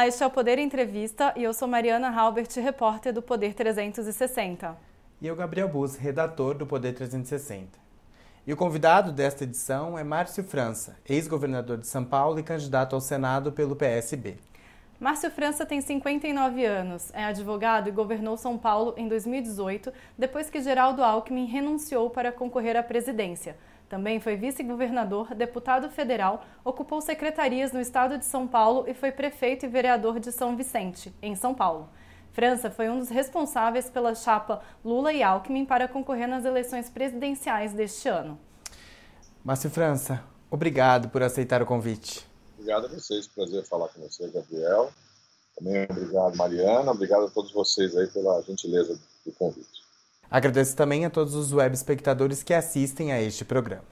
[0.00, 4.74] Olá, este é o Poder Entrevista e eu sou Mariana Halbert, repórter do Poder 360.
[5.20, 7.78] E eu, Gabriel Bus, redator do Poder 360.
[8.46, 13.00] E o convidado desta edição é Márcio França, ex-governador de São Paulo e candidato ao
[13.02, 14.38] Senado pelo PSB.
[14.98, 20.62] Márcio França tem 59 anos, é advogado e governou São Paulo em 2018, depois que
[20.62, 23.54] Geraldo Alckmin renunciou para concorrer à presidência.
[23.90, 29.66] Também foi vice-governador, deputado federal, ocupou secretarias no estado de São Paulo e foi prefeito
[29.66, 31.88] e vereador de São Vicente, em São Paulo.
[32.30, 37.72] França foi um dos responsáveis pela chapa Lula e Alckmin para concorrer nas eleições presidenciais
[37.72, 38.38] deste ano.
[39.42, 42.24] Márcio França, obrigado por aceitar o convite.
[42.54, 44.92] Obrigado a vocês, prazer falar com você, Gabriel.
[45.56, 46.92] Também obrigado, Mariana.
[46.92, 49.79] Obrigado a todos vocês aí pela gentileza do convite.
[50.30, 53.82] Agradeço também a todos os web espectadores que assistem a este programa.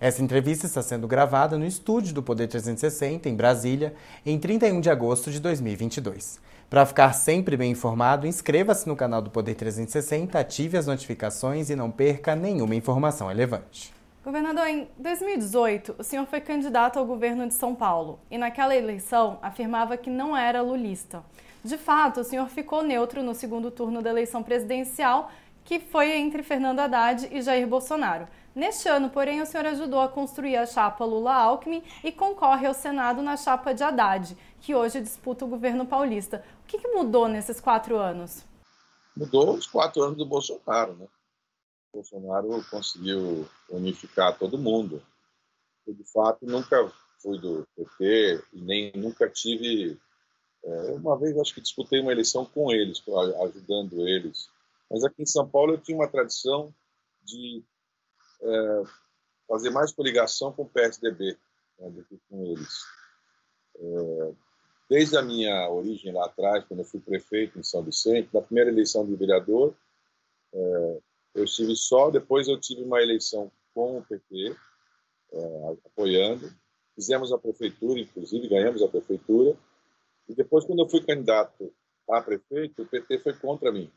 [0.00, 4.88] Essa entrevista está sendo gravada no estúdio do Poder 360, em Brasília, em 31 de
[4.88, 6.40] agosto de 2022.
[6.70, 11.76] Para ficar sempre bem informado, inscreva-se no canal do Poder 360, ative as notificações e
[11.76, 13.92] não perca nenhuma informação relevante.
[14.24, 19.38] Governador, em 2018, o senhor foi candidato ao governo de São Paulo e naquela eleição
[19.42, 21.22] afirmava que não era lulista.
[21.64, 25.30] De fato, o senhor ficou neutro no segundo turno da eleição presidencial
[25.64, 28.28] que foi entre Fernando Haddad e Jair Bolsonaro.
[28.54, 33.22] Neste ano, porém, o senhor ajudou a construir a chapa Lula-Alckmin e concorre ao Senado
[33.22, 36.44] na chapa de Haddad, que hoje disputa o governo paulista.
[36.62, 38.44] O que, mudou nesses quatro anos?
[39.16, 41.06] Mudou os quatro anos do Bolsonaro, né?
[41.92, 45.02] O Bolsonaro conseguiu unificar todo mundo.
[45.86, 49.98] Eu, de fato, nunca fui do PT e nem nunca tive.
[50.64, 53.02] É, uma vez acho que disputei uma eleição com eles,
[53.42, 54.48] ajudando eles
[54.92, 56.72] mas aqui em São Paulo eu tinha uma tradição
[57.22, 57.64] de
[58.42, 58.82] é,
[59.48, 61.38] fazer mais coligação com o PSDB
[61.78, 62.84] né, do que com eles.
[63.74, 64.32] É,
[64.90, 68.68] desde a minha origem lá atrás, quando eu fui prefeito em São Vicente, na primeira
[68.68, 69.74] eleição de vereador,
[70.52, 70.98] é,
[71.36, 74.54] eu estive só, depois eu tive uma eleição com o PT,
[75.32, 76.52] é, apoiando.
[76.94, 79.56] Fizemos a prefeitura, inclusive, ganhamos a prefeitura.
[80.28, 81.72] E depois, quando eu fui candidato
[82.10, 83.90] a prefeito, o PT foi contra mim.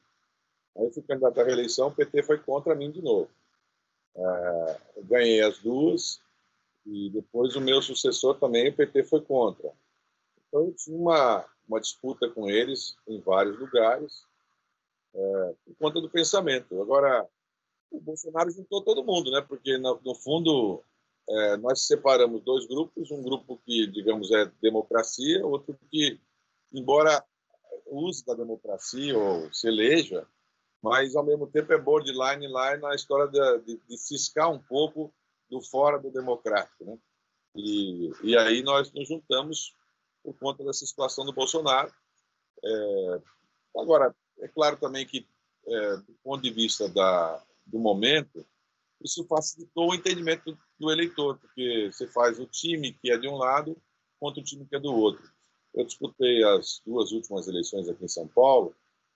[0.77, 3.29] Aí fui candidato à reeleição, o PT foi contra mim de novo.
[4.15, 6.21] É, ganhei as duas
[6.85, 9.71] e depois o meu sucessor também, o PT foi contra.
[10.47, 14.25] Então eu tinha uma, uma disputa com eles em vários lugares
[15.13, 16.81] é, por conta do pensamento.
[16.81, 17.27] Agora,
[17.89, 19.41] o Bolsonaro juntou todo mundo, né?
[19.41, 20.83] Porque no, no fundo
[21.27, 26.19] é, nós separamos dois grupos, um grupo que, digamos, é democracia, outro que,
[26.73, 27.23] embora
[27.85, 30.27] use da democracia ou se eleja,
[30.85, 35.11] mas ao mesmo tempo é borderline lá na história de, de, de ciscar um pouco
[35.49, 36.95] do fora do democrático, né?
[37.55, 39.75] E, e aí nós nos juntamos
[40.23, 41.91] por conta dessa situação do Bolsonaro.
[42.63, 43.21] É,
[43.75, 45.27] agora, é claro também que,
[45.65, 48.45] é, do ponto de vista da, do momento,
[49.01, 53.37] isso facilitou o entendimento do eleitor, porque você faz o time que é de um
[53.37, 53.75] lado
[54.19, 55.27] contra o time que é do outro.
[55.73, 58.75] Eu disputei as duas últimas eleições aqui em São Paulo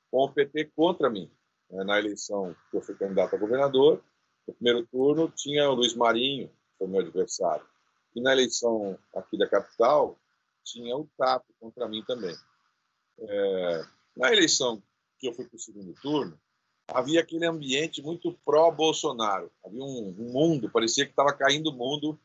[0.09, 1.29] com o PT contra mim.
[1.69, 4.03] Né, na eleição que eu fui candidato a governador,
[4.47, 7.65] no primeiro turno tinha o Luiz Marinho, que foi meu adversário.
[8.15, 10.17] E na eleição aqui da capital,
[10.63, 12.35] tinha o Tato contra mim também.
[13.19, 13.85] É,
[14.15, 14.81] na eleição
[15.17, 16.39] que eu fui para o segundo turno,
[16.87, 19.51] havia aquele ambiente muito pró-Bolsonaro.
[19.63, 22.19] Havia um, um, mundo, parecia que estava caindo o mundo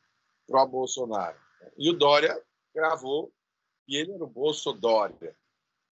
[0.46, 1.38] pró-Bolsonaro.
[1.76, 2.40] E o Dória
[2.74, 3.32] gravou
[3.86, 5.36] que ele era o Bolso Dória.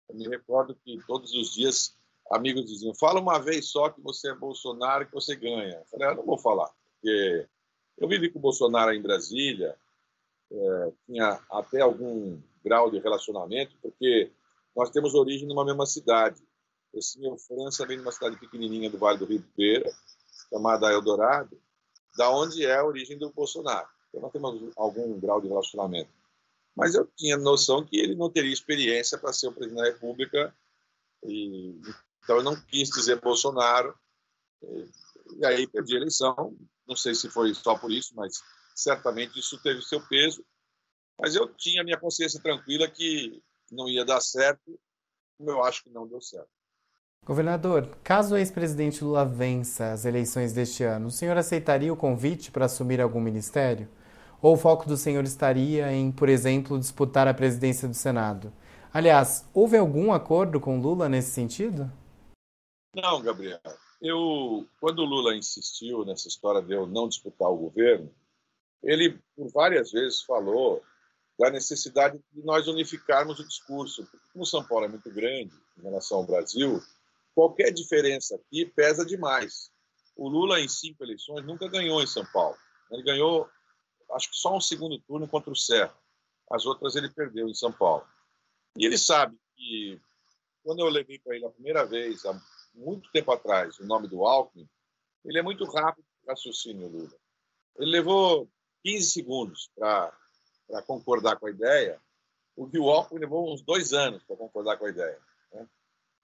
[0.09, 1.96] Eu me recordo que todos os dias
[2.31, 5.75] amigos diziam: fala uma vez só que você é Bolsonaro que você ganha.
[5.75, 7.47] Eu falei: ah, não vou falar, porque
[7.97, 9.75] eu vivi com o Bolsonaro em Brasília,
[10.51, 14.31] é, tinha até algum grau de relacionamento, porque
[14.75, 16.41] nós temos origem numa mesma cidade.
[16.93, 19.91] Esse meu França vem de uma cidade pequenininha do Vale do Ribeira,
[20.49, 21.59] chamada Eldorado,
[22.17, 23.87] da onde é a origem do Bolsonaro.
[24.09, 26.09] Então nós temos algum grau de relacionamento.
[26.75, 30.55] Mas eu tinha noção que ele não teria experiência para ser o presidente da República
[31.25, 31.79] e
[32.27, 33.95] então eu não quis dizer Bolsonaro.
[35.39, 36.53] E aí perdi a eleição.
[36.85, 38.33] Não sei se foi só por isso, mas
[38.75, 40.43] certamente isso teve seu peso.
[41.17, 43.41] Mas eu tinha minha consciência tranquila que
[43.71, 44.77] não ia dar certo,
[45.37, 46.49] como eu acho que não deu certo.
[47.25, 52.51] Governador, caso o ex-presidente Lula vença as eleições deste ano, o senhor aceitaria o convite
[52.51, 53.87] para assumir algum ministério?
[54.41, 58.51] Ou o foco do senhor estaria em, por exemplo, disputar a presidência do Senado?
[58.93, 61.91] Aliás, houve algum acordo com Lula nesse sentido?
[62.97, 63.61] Não, Gabriel.
[64.01, 68.11] Eu, quando o Lula insistiu nessa história de eu não disputar o governo,
[68.81, 70.83] ele por várias vezes falou
[71.37, 74.03] da necessidade de nós unificarmos o discurso.
[74.07, 76.81] Porque, como São Paulo é muito grande em relação ao Brasil,
[77.35, 79.69] qualquer diferença aqui pesa demais.
[80.15, 82.57] O Lula, em cinco eleições, nunca ganhou em São Paulo.
[82.89, 83.47] Ele ganhou,
[84.13, 85.95] acho que só um segundo turno contra o Serra.
[86.49, 88.07] As outras ele perdeu em São Paulo.
[88.75, 90.01] E ele sabe que,
[90.63, 92.25] quando eu levei para ele a primeira vez,
[92.77, 94.69] muito tempo atrás, o nome do Alckmin,
[95.25, 97.17] ele é muito rápido no raciocínio, Lula.
[97.77, 98.49] Ele levou
[98.83, 100.11] 15 segundos para
[100.85, 102.01] concordar com a ideia,
[102.55, 105.19] o que o Alckmin levou uns dois anos para concordar com a ideia.
[105.51, 105.67] Né?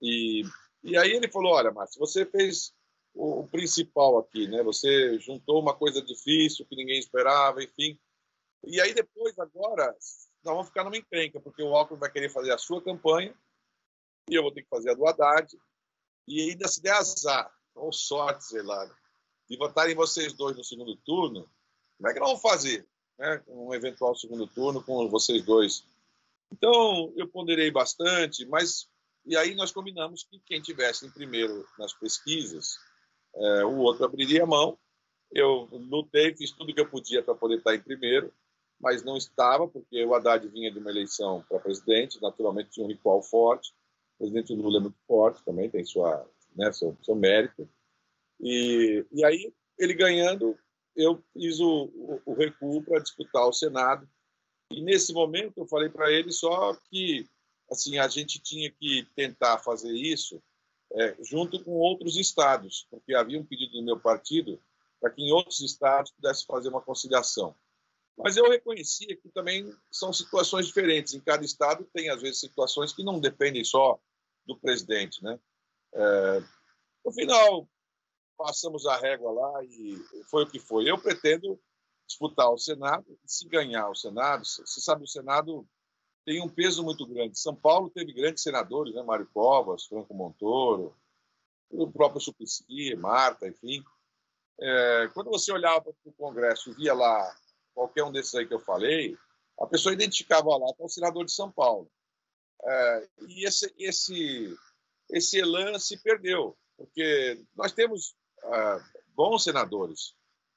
[0.02, 0.44] E,
[0.84, 2.74] e aí ele falou, olha, Márcio, você fez
[3.14, 4.64] o, o, principal aqui, né?
[4.64, 8.00] Você juntou uma coisa difícil que ninguém esperava, enfim.
[8.64, 9.96] E aí depois, agora,
[10.44, 13.36] nós vamos ficar numa encrenca, porque o Alckmin vai querer fazer a sua campanha
[14.30, 15.56] e eu vou ter que fazer a do Haddad.
[16.28, 18.90] E ainda se der azar, ou sorte, sei lá,
[19.50, 21.50] de votarem vocês dois no segundo turno,
[21.98, 22.88] como é que nós vamos fazer?
[23.18, 23.42] Né?
[23.48, 25.86] Um eventual segundo turno com vocês dois.
[26.52, 28.88] Então, eu ponderei bastante, mas.
[29.26, 32.78] E aí nós combinamos que quem tivesse em primeiro nas pesquisas,
[33.36, 34.78] é, o outro abriria a mão.
[35.32, 38.32] Eu lutei, fiz tudo que eu podia para poder estar em primeiro,
[38.80, 42.90] mas não estava, porque o Haddad vinha de uma eleição para presidente, naturalmente tinha um
[42.90, 43.74] ritual forte.
[44.24, 46.26] Presidente Lula é muito forte também, tem sua,
[46.56, 47.68] né, seu, seu mérito.
[48.40, 50.58] E, e aí, ele ganhando,
[50.96, 54.08] eu fiz o, o, o recuo para disputar o Senado.
[54.72, 57.28] E nesse momento eu falei para ele só que
[57.70, 60.42] assim a gente tinha que tentar fazer isso
[60.94, 64.58] é, junto com outros estados, porque havia um pedido do meu partido
[65.02, 67.54] para que em outros estados pudesse fazer uma conciliação.
[68.18, 71.14] Mas eu reconhecia que também são situações diferentes.
[71.14, 74.00] Em cada estado tem, às vezes, situações que não dependem só
[74.46, 75.24] do presidente.
[75.24, 75.40] Né?
[75.94, 76.44] É,
[77.06, 77.68] no final,
[78.38, 80.90] passamos a régua lá e foi o que foi.
[80.90, 81.60] Eu pretendo
[82.08, 85.68] disputar o Senado, e se ganhar o Senado, você sabe, o Senado
[86.26, 87.40] tem um peso muito grande.
[87.40, 89.02] São Paulo teve grandes senadores, né?
[89.04, 90.96] Mário Covas, Franco Montoro,
[91.70, 93.84] o próprio Suplicy, Marta, enfim.
[94.60, 97.36] É, quando você olhava para o Congresso e via lá
[97.74, 99.18] qualquer um desses aí que eu falei,
[99.60, 101.90] a pessoa identificava lá que é o senador de São Paulo.
[102.66, 104.56] É, e esse, esse,
[105.10, 108.82] esse elan se perdeu, porque nós temos uh,
[109.16, 110.16] bons senadores,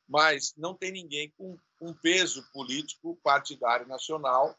[0.09, 4.57] mas não tem ninguém com um peso político partidário nacional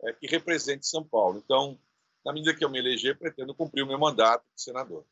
[0.00, 1.42] uh, que represente São Paulo.
[1.44, 1.78] Então,
[2.24, 5.04] na medida que eu me eleger, pretendo cumprir o meu mandato de senador.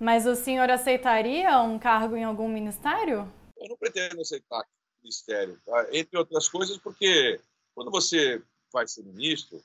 [0.00, 3.32] Mas o senhor aceitaria um cargo em algum ministério?
[3.56, 4.64] Eu não pretendo aceitar
[5.02, 5.86] ministério, tá?
[5.92, 7.38] entre outras coisas, porque
[7.74, 8.42] quando você
[8.72, 9.62] vai ser ministro,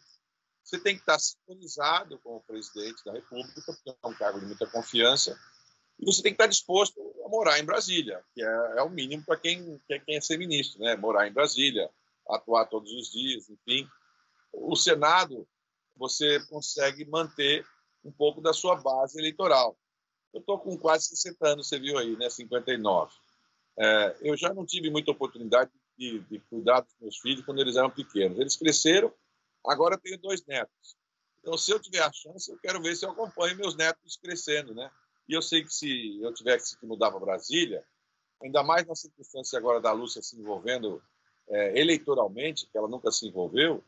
[0.70, 4.46] você tem que estar sintonizado com o presidente da República, porque é um cargo de
[4.46, 5.38] muita confiança,
[6.00, 9.24] e você tem que estar disposto a morar em Brasília, que é, é o mínimo
[9.26, 10.96] para quem quer, quem ser ministro, né?
[10.96, 11.90] Morar em Brasília,
[12.30, 13.88] atuar todos os dias, enfim.
[14.54, 15.48] O Senado,
[15.98, 17.66] você consegue manter
[18.04, 19.78] um pouco da sua base eleitoral.
[20.34, 22.30] Eu estou com quase 60 anos, você viu aí, né?
[22.30, 23.12] 59.
[23.78, 27.76] É, eu já não tive muita oportunidade de, de cuidar dos meus filhos quando eles
[27.76, 28.40] eram pequenos.
[28.40, 29.12] Eles cresceram,
[29.66, 30.98] agora tenho dois netos.
[31.40, 34.74] Então, se eu tiver a chance, eu quero ver se eu acompanho meus netos crescendo,
[34.74, 34.92] né?
[35.28, 37.86] E eu sei que se eu tivesse que mudar para Brasília,
[38.44, 41.02] ainda mais na circunstância agora da Lúcia se envolvendo
[41.50, 43.84] é, eleitoralmente, que ela nunca se envolveu,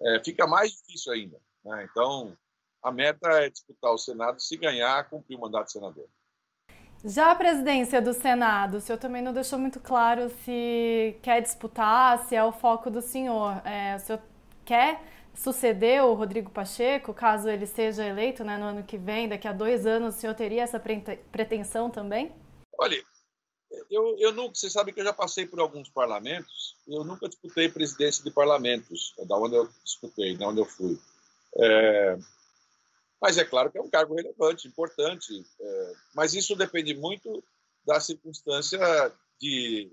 [0.00, 1.40] é, fica mais difícil ainda.
[1.64, 1.88] Né?
[1.90, 2.36] Então,
[2.82, 6.08] a meta é disputar o Senado, se ganhar, cumprir o mandato de senador.
[7.04, 12.18] Já a presidência do Senado, o senhor também não deixou muito claro se quer disputar,
[12.26, 13.60] se é o foco do senhor.
[13.64, 14.22] É, o senhor
[14.64, 15.00] quer
[15.36, 19.52] suceder o Rodrigo Pacheco, caso ele seja eleito né, no ano que vem, daqui a
[19.52, 20.80] dois anos, o senhor teria essa
[21.30, 22.34] pretensão também?
[22.78, 23.02] Olha,
[23.90, 27.68] eu, eu nunca, você sabe que eu já passei por alguns parlamentos, eu nunca disputei
[27.68, 30.98] presidência de parlamentos, da onde eu disputei, da onde eu fui.
[31.58, 32.18] É,
[33.20, 37.42] mas é claro que é um cargo relevante, importante, é, mas isso depende muito
[37.84, 38.78] da circunstância
[39.40, 39.90] de.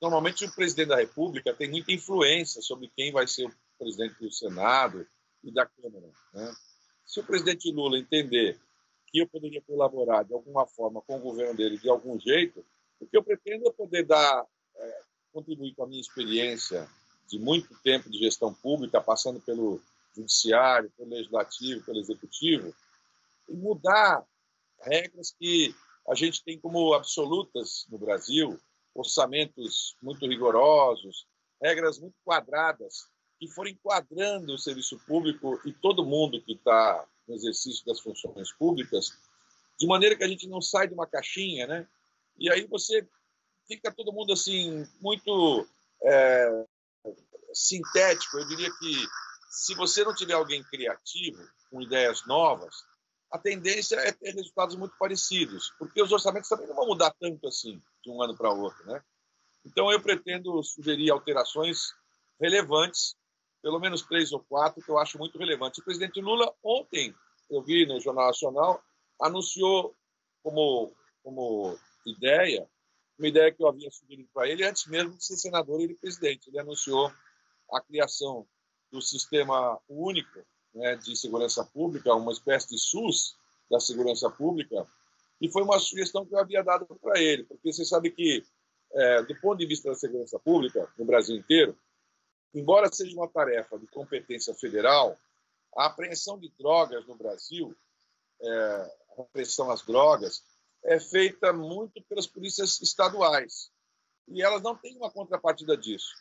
[0.00, 4.30] Normalmente, o presidente da República tem muita influência sobre quem vai ser o presidente do
[4.30, 5.06] Senado
[5.42, 6.10] e da Câmara.
[6.34, 6.54] Né?
[7.06, 8.58] Se o presidente Lula entender
[9.06, 12.64] que eu poderia colaborar de alguma forma com o governo dele, de algum jeito,
[13.00, 14.44] o que eu pretendo é poder dar,
[14.76, 15.00] é,
[15.32, 16.88] contribuir com a minha experiência
[17.26, 19.80] de muito tempo de gestão pública, passando pelo
[20.14, 22.74] judiciário, pelo legislativo, pelo executivo,
[23.48, 24.24] e mudar
[24.80, 25.74] regras que
[26.08, 28.58] a gente tem como absolutas no Brasil,
[28.94, 31.26] orçamentos muito rigorosos,
[31.62, 33.06] regras muito quadradas,
[33.38, 38.52] que for enquadrando o serviço público e todo mundo que está no exercício das funções
[38.52, 39.12] públicas,
[39.78, 41.86] de maneira que a gente não sai de uma caixinha, né?
[42.36, 43.06] E aí você
[43.66, 45.66] fica todo mundo assim muito
[46.02, 46.66] é,
[47.52, 49.06] sintético, eu diria que
[49.50, 52.84] se você não tiver alguém criativo, com ideias novas,
[53.30, 57.46] a tendência é ter resultados muito parecidos, porque os orçamentos também não vão mudar tanto
[57.46, 59.02] assim de um ano para outro, né?
[59.64, 61.92] Então eu pretendo sugerir alterações
[62.40, 63.14] relevantes,
[63.62, 65.78] pelo menos três ou quatro que eu acho muito relevantes.
[65.78, 67.14] O presidente Lula ontem,
[67.50, 68.82] eu vi no Jornal Nacional,
[69.20, 69.94] anunciou
[70.42, 72.68] como como ideia
[73.18, 76.48] uma ideia que eu havia sugerido para ele antes mesmo de ser senador e presidente.
[76.48, 77.12] Ele anunciou
[77.72, 78.46] a criação
[78.90, 83.36] do sistema único né, de segurança pública, uma espécie de SUS
[83.70, 84.86] da segurança pública,
[85.40, 88.44] e foi uma sugestão que eu havia dado para ele, porque você sabe que,
[88.92, 91.76] é, do ponto de vista da segurança pública no Brasil inteiro,
[92.54, 95.18] embora seja uma tarefa de competência federal,
[95.76, 97.76] a apreensão de drogas no Brasil,
[98.40, 98.50] é,
[99.18, 100.42] a apreensão às drogas,
[100.84, 103.70] é feita muito pelas polícias estaduais.
[104.28, 106.12] E elas não têm uma contrapartida disso.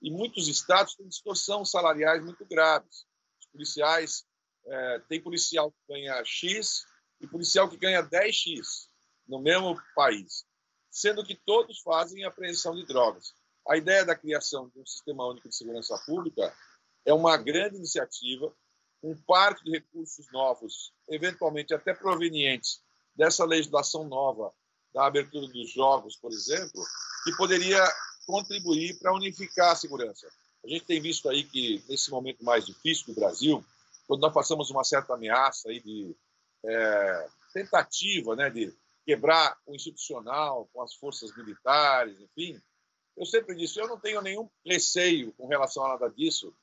[0.00, 3.06] E muitos estados têm distorção salariais muito graves.
[3.40, 4.26] Os policiais,
[4.66, 6.84] é, tem policial que ganha X
[7.20, 8.88] e policial que ganha 10X
[9.26, 10.44] no mesmo país,
[10.90, 13.34] sendo que todos fazem apreensão de drogas.
[13.68, 16.54] A ideia da criação de um sistema único de segurança pública
[17.04, 18.52] é uma grande iniciativa,
[19.02, 22.80] um parque de recursos novos, eventualmente até provenientes
[23.14, 24.52] dessa legislação nova
[24.92, 26.82] da abertura dos jogos, por exemplo,
[27.24, 27.82] que poderia
[28.26, 30.26] contribuir para unificar a segurança.
[30.64, 33.64] A gente tem visto aí que, nesse momento mais difícil do Brasil,
[34.06, 36.16] quando nós passamos uma certa ameaça aí de
[36.64, 42.60] é, tentativa né, de quebrar o institucional com as forças militares, enfim,
[43.16, 46.54] eu sempre disse, eu não tenho nenhum receio com relação a nada disso,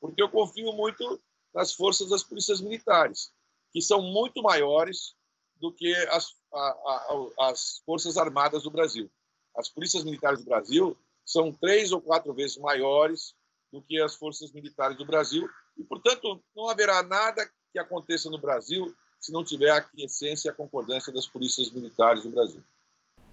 [0.00, 1.20] porque eu confio muito
[1.54, 3.32] nas forças das polícias militares,
[3.72, 5.14] que são muito maiores
[5.56, 9.10] do que as, a, a, as Forças Armadas do Brasil.
[9.56, 13.34] As polícias militares do Brasil são três ou quatro vezes maiores
[13.70, 18.38] do que as forças militares do Brasil e, portanto, não haverá nada que aconteça no
[18.38, 22.64] Brasil se não tiver a aquiescência e a concordância das polícias militares do Brasil.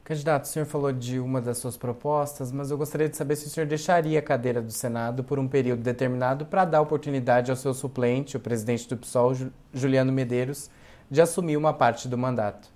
[0.07, 3.47] Candidato, o senhor falou de uma das suas propostas, mas eu gostaria de saber se
[3.47, 7.57] o senhor deixaria a cadeira do Senado por um período determinado para dar oportunidade ao
[7.57, 9.33] seu suplente, o presidente do PSOL,
[9.73, 10.69] Juliano Medeiros,
[11.11, 12.69] de assumir uma parte do mandato.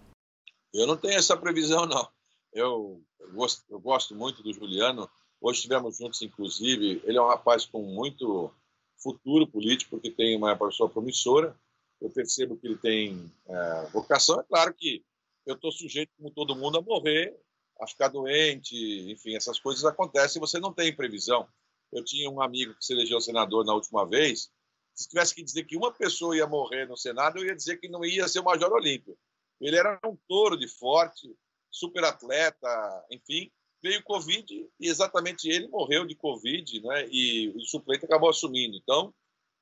[0.74, 2.06] Eu não tenho essa previsão, não.
[2.52, 5.10] Eu, eu, gosto, eu gosto muito do Juliano.
[5.40, 7.02] Hoje estivemos juntos, inclusive.
[7.06, 8.54] Ele é um rapaz com muito
[9.02, 11.56] futuro político, porque tem uma pessoa promissora.
[12.02, 14.38] Eu percebo que ele tem é, vocação.
[14.38, 15.02] É claro que
[15.46, 17.36] eu estou sujeito, como todo mundo, a morrer,
[17.80, 18.76] a ficar doente,
[19.12, 21.48] enfim, essas coisas acontecem e você não tem previsão.
[21.92, 24.52] Eu tinha um amigo que se elegeu senador na última vez
[24.94, 27.88] se tivesse que dizer que uma pessoa ia morrer no Senado, eu ia dizer que
[27.88, 29.18] não ia ser o Major Olímpio.
[29.60, 31.34] Ele era um touro de forte,
[31.70, 33.52] super atleta, enfim.
[33.82, 37.08] Veio Covid e exatamente ele morreu de Covid, né?
[37.10, 38.78] E o suplente acabou assumindo.
[38.78, 39.14] Então,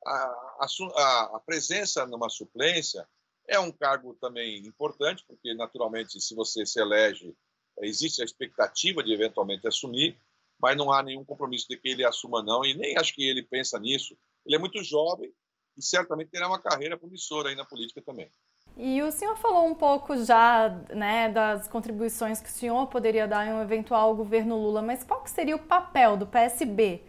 [0.06, 3.08] a, a, a presença numa suplência
[3.50, 7.36] é um cargo também importante, porque naturalmente, se você se elege,
[7.82, 10.18] existe a expectativa de eventualmente assumir,
[10.62, 13.42] mas não há nenhum compromisso de que ele assuma, não, e nem acho que ele
[13.42, 14.16] pensa nisso.
[14.46, 15.34] Ele é muito jovem
[15.76, 18.30] e certamente terá uma carreira promissora aí na política também.
[18.78, 23.48] E o senhor falou um pouco já né, das contribuições que o senhor poderia dar
[23.48, 27.04] em um eventual governo Lula, mas qual seria o papel do PSB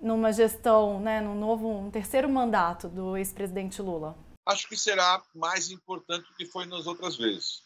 [0.00, 4.16] numa gestão, né, no novo, um terceiro mandato do ex-presidente Lula?
[4.50, 7.62] Acho que será mais importante do que foi nas outras vezes.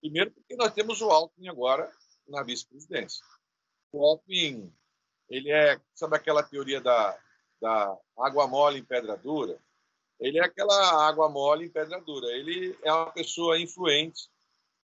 [0.00, 1.90] Primeiro, porque nós temos o Alckmin agora
[2.28, 3.24] na vice-presidência.
[3.92, 4.72] O Alckmin,
[5.28, 7.18] ele é, sabe aquela teoria da
[7.64, 9.58] da água mole em pedra dura,
[10.20, 12.26] ele é aquela água mole em pedra dura.
[12.28, 14.28] Ele é uma pessoa influente,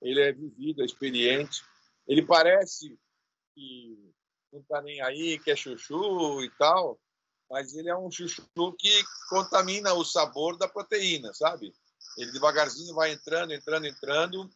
[0.00, 1.60] ele é vivido, é experiente,
[2.06, 2.96] ele parece
[3.52, 4.12] que
[4.52, 7.00] não está nem aí, que é chuchu e tal,
[7.50, 8.42] mas ele é um chuchu
[8.78, 11.72] que contamina o sabor da proteína, sabe?
[12.16, 14.50] Ele devagarzinho vai entrando, entrando, entrando.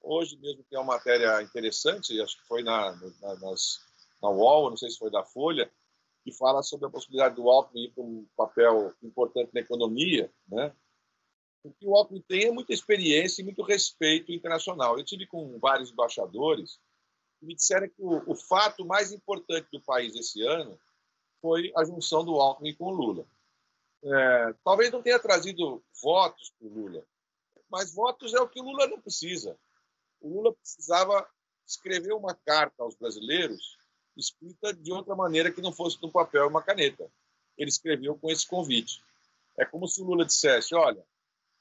[0.00, 3.80] Hoje mesmo tem uma matéria interessante, acho que foi na, na, nas,
[4.22, 5.70] na UOL, não sei se foi da Folha,
[6.24, 10.72] que fala sobre a possibilidade do Alckmin ir para um papel importante na economia, né?
[11.64, 14.96] O que o Alckmin tem é muita experiência e muito respeito internacional.
[14.96, 16.80] Eu tive com vários embaixadores
[17.38, 20.78] que me disseram que o, o fato mais importante do país esse ano
[21.40, 23.26] foi a junção do Alckmin com o Lula.
[24.02, 27.04] É, talvez não tenha trazido votos para o Lula,
[27.68, 29.58] mas votos é o que o Lula não precisa.
[30.20, 31.28] O Lula precisava
[31.66, 33.78] escrever uma carta aos brasileiros
[34.18, 37.10] escrita de outra maneira que não fosse no papel e uma caneta.
[37.56, 39.02] Ele escreveu com esse convite.
[39.56, 41.04] É como se o Lula dissesse: olha,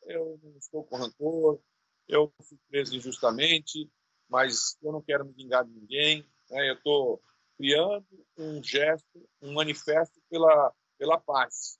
[0.03, 1.59] eu não estou com rancor,
[2.07, 3.89] eu fui preso injustamente,
[4.27, 6.25] mas eu não quero me vingar de ninguém.
[6.49, 6.69] Né?
[6.69, 7.21] Eu estou
[7.57, 11.79] criando um gesto, um manifesto pela, pela paz.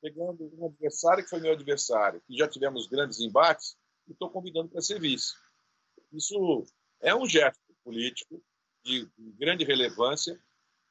[0.00, 3.76] Pegando um adversário que foi meu adversário, que já tivemos grandes embates,
[4.08, 5.34] e estou convidando para ser vice.
[6.12, 6.64] Isso
[7.00, 8.42] é um gesto político
[8.84, 10.38] de grande relevância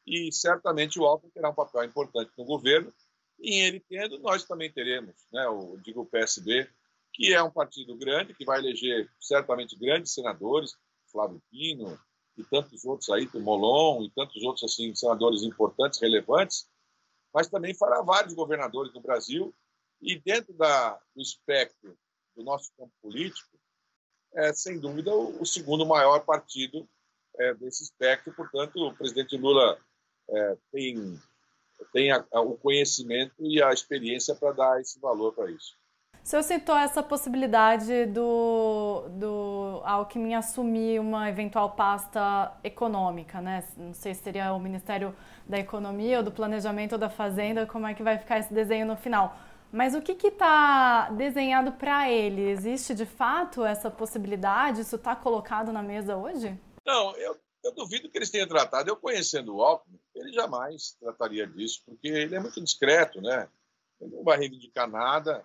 [0.06, 2.94] e certamente o Alckmin terá um papel importante no governo
[3.40, 6.70] e ele tendo, nós também teremos, né, o, digo o PSB,
[7.14, 10.76] que é um partido grande, que vai eleger certamente grandes senadores,
[11.12, 12.00] Flávio Pino
[12.38, 16.68] e tantos outros aí, Molon e tantos outros assim senadores importantes, relevantes,
[17.34, 19.54] mas também fará vários governadores no Brasil
[20.02, 21.98] e dentro da, do espectro
[22.36, 23.58] do nosso campo político,
[24.34, 26.88] é sem dúvida o, o segundo maior partido
[27.38, 28.34] é, desse espectro.
[28.34, 29.78] Portanto, o presidente Lula
[30.30, 31.20] é, tem,
[31.94, 35.78] tem a, a, o conhecimento e a experiência para dar esse valor para isso.
[36.24, 43.68] O senhor citou essa possibilidade do, do Alckmin assumir uma eventual pasta econômica, né?
[43.76, 45.16] Não sei se seria o Ministério
[45.48, 48.86] da Economia ou do Planejamento ou da Fazenda, como é que vai ficar esse desenho
[48.86, 49.36] no final.
[49.72, 52.52] Mas o que está desenhado para ele?
[52.52, 54.82] Existe de fato essa possibilidade?
[54.82, 56.56] Isso está colocado na mesa hoje?
[56.86, 58.90] Não, eu, eu duvido que eles tenham tratado.
[58.90, 63.50] Eu conhecendo o Alckmin, ele jamais trataria disso, porque ele é muito discreto, né?
[64.00, 65.44] Ele não vai reivindicar nada.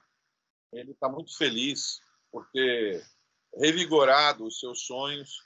[0.73, 3.05] Ele está muito feliz por ter
[3.55, 5.39] revigorado os seus sonhos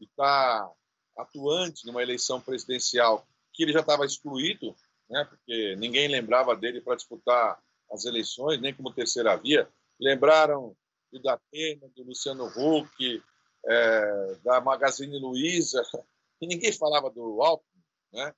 [0.00, 0.72] e estar tá
[1.18, 4.74] atuante numa eleição presidencial que ele já estava excluído,
[5.08, 5.24] né?
[5.24, 9.68] Porque ninguém lembrava dele para disputar as eleições, nem como terceira via.
[10.00, 10.74] Lembraram
[11.12, 13.22] do Datena, do Luciano Huck,
[13.66, 15.82] é, da Magazine Luiza,
[16.40, 18.34] e ninguém falava do Alckmin, né?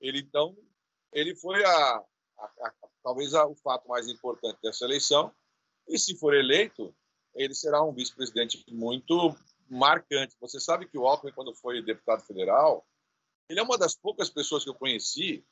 [0.00, 0.56] Ele então
[1.12, 2.04] ele foi a,
[2.38, 5.32] a, a talvez a, o fato mais importante dessa eleição.
[5.88, 6.94] E se for eleito,
[7.34, 9.36] ele será um vice-presidente muito
[9.68, 10.36] marcante.
[10.40, 12.86] Você sabe que o Alckmin, quando foi deputado federal,
[13.48, 15.44] ele é uma das poucas pessoas que eu conheci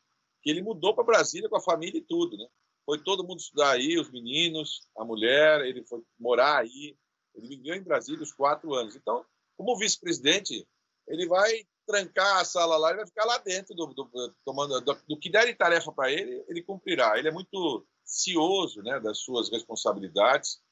[0.43, 2.47] que ele mudou para Brasília com a família e tudo, né?
[2.85, 6.95] Foi todo mundo estudar aí, os meninos, a mulher, ele foi morar aí,
[7.35, 8.95] ele viveu em Brasília os quatro anos.
[8.95, 9.25] Então,
[9.57, 10.69] como vice-presidente,
[11.09, 14.95] ele vai trancar a sala lá e vai ficar lá dentro do, do, tomando, do,
[15.09, 17.19] do que der de tarefa para ele, ele cumprirá.
[17.19, 20.63] Ele é muito cioso né, das suas responsabilidades.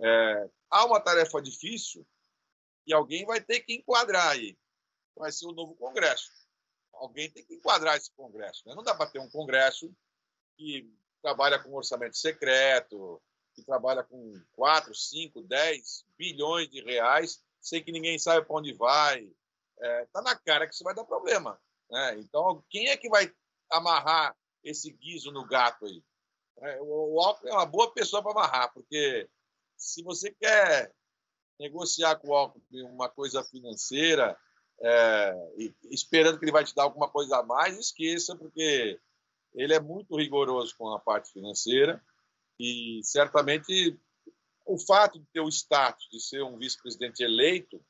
[0.00, 2.06] É, há uma tarefa difícil
[2.86, 4.56] e alguém vai ter que enquadrar aí.
[5.16, 6.30] Vai ser o novo Congresso.
[6.92, 8.62] Alguém tem que enquadrar esse Congresso.
[8.66, 8.74] Né?
[8.74, 9.92] Não dá para ter um Congresso
[10.56, 10.88] que
[11.22, 13.20] trabalha com orçamento secreto,
[13.54, 18.72] que trabalha com 4, 5, 10 bilhões de reais, sem que ninguém saiba para onde
[18.74, 19.32] vai.
[19.78, 21.60] Está é, na cara que isso vai dar problema.
[21.90, 22.18] Né?
[22.18, 23.32] Então, quem é que vai
[23.70, 26.02] amarrar esse guiso no gato aí?
[26.60, 29.28] É, o Alckmin é uma boa pessoa para amarrar, porque
[29.76, 30.92] se você quer
[31.58, 34.38] negociar com o Alckmin uma coisa financeira,
[34.80, 35.34] é,
[35.90, 38.98] esperando que ele vai te dar alguma coisa a mais, esqueça, porque
[39.54, 42.02] ele é muito rigoroso com a parte financeira
[42.58, 43.98] e certamente
[44.64, 47.82] o fato de ter o status de ser um vice-presidente eleito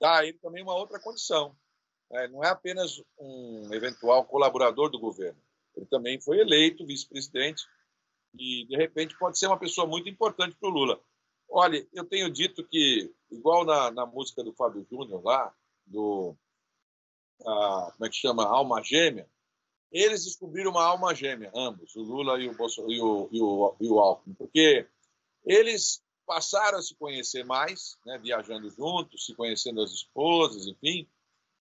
[0.00, 1.56] dá a ele também uma outra condição.
[2.10, 2.26] Né?
[2.28, 5.40] Não é apenas um eventual colaborador do governo.
[5.76, 7.62] Ele também foi eleito vice-presidente
[8.34, 11.00] e, de repente, pode ser uma pessoa muito importante para o Lula.
[11.48, 15.54] Olha, eu tenho dito que, igual na, na música do Fábio Júnior lá,
[15.86, 16.34] do.
[17.44, 18.44] Ah, como é que chama?
[18.44, 19.28] Alma Gêmea,
[19.92, 23.76] eles descobriram uma alma gêmea, ambos, o Lula e o, Bolso, e o, e o,
[23.78, 24.88] e o Alckmin, porque
[25.44, 31.06] eles passaram a se conhecer mais, né, viajando juntos, se conhecendo as esposas, enfim.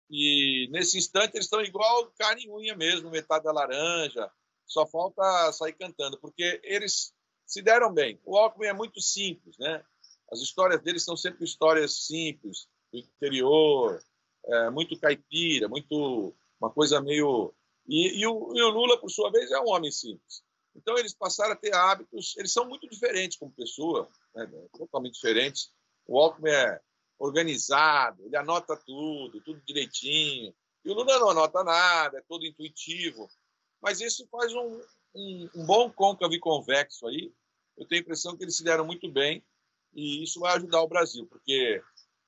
[0.09, 4.31] E nesse instante eles estão igual carne e unha mesmo, metade da laranja.
[4.67, 7.13] Só falta sair cantando, porque eles
[7.45, 8.19] se deram bem.
[8.25, 9.83] O Alckmin é muito simples, né?
[10.31, 14.03] As histórias deles são sempre histórias simples, do interior,
[14.45, 17.53] é, muito caipira, muito uma coisa meio
[17.87, 20.43] e, e, o, e, o, Lula, por sua vez, é um homem simples.
[20.75, 24.45] Então, eles passaram a ter hábitos, eles são muito diferentes como pessoa, né,
[24.77, 25.71] totalmente diferentes.
[26.05, 26.81] O Alckmin é
[27.17, 30.53] organizado, ele anota tudo, tudo direitinho.
[30.83, 33.27] E o Lula não anota nada, é todo intuitivo.
[33.81, 34.81] Mas isso faz um,
[35.15, 37.31] um, um bom côncavo e convexo aí.
[37.77, 39.43] Eu tenho a impressão que eles se deram muito bem
[39.93, 41.81] e isso vai ajudar o Brasil, porque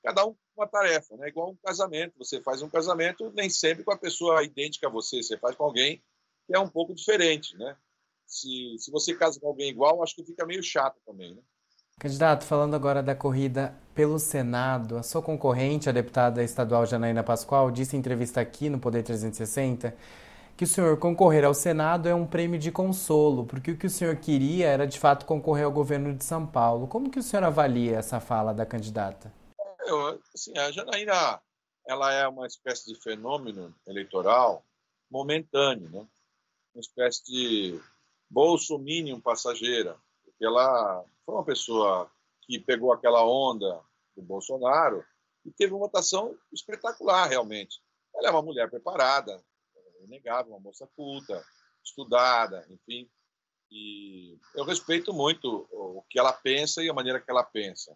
[0.04, 1.30] cada um uma tarefa, né?
[1.30, 2.18] Igual um casamento.
[2.18, 5.64] Você faz um casamento nem sempre com a pessoa idêntica a você, você faz com
[5.64, 6.02] alguém
[6.46, 7.76] que é um pouco diferente, né?
[8.26, 11.42] Se, se você casa com alguém igual, acho que fica meio chato também, né?
[12.00, 17.70] Candidato, falando agora da corrida pelo Senado, a sua concorrente, a deputada estadual Janaína Pascoal,
[17.70, 19.96] disse em entrevista aqui no Poder 360
[20.60, 23.90] que o senhor concorrer ao Senado é um prêmio de consolo, porque o que o
[23.90, 26.86] senhor queria era de fato concorrer ao governo de São Paulo.
[26.86, 29.34] Como que o senhor avalia essa fala da candidata?
[29.86, 31.42] eu, assim, a Janaína
[31.88, 34.66] ela é uma espécie de fenômeno eleitoral
[35.10, 36.06] momentâneo, né?
[36.76, 37.80] uma espécie de
[38.30, 39.96] bolsominion passageira,
[40.26, 43.80] porque ela foi uma pessoa que pegou aquela onda
[44.14, 45.06] do Bolsonaro
[45.46, 47.80] e teve uma votação espetacular, realmente.
[48.14, 49.42] Ela é uma mulher preparada,
[50.00, 51.44] é inegável, uma moça culta,
[51.84, 53.10] estudada, enfim.
[53.72, 57.96] E eu respeito muito o que ela pensa e a maneira que ela pensa.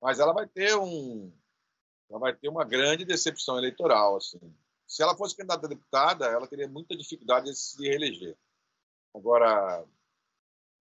[0.00, 1.32] Mas ela vai ter um,
[2.08, 4.40] ela vai ter uma grande decepção eleitoral, assim.
[4.86, 8.36] Se ela fosse candidata a deputada, ela teria muita dificuldade de se reeleger.
[9.14, 9.84] Agora,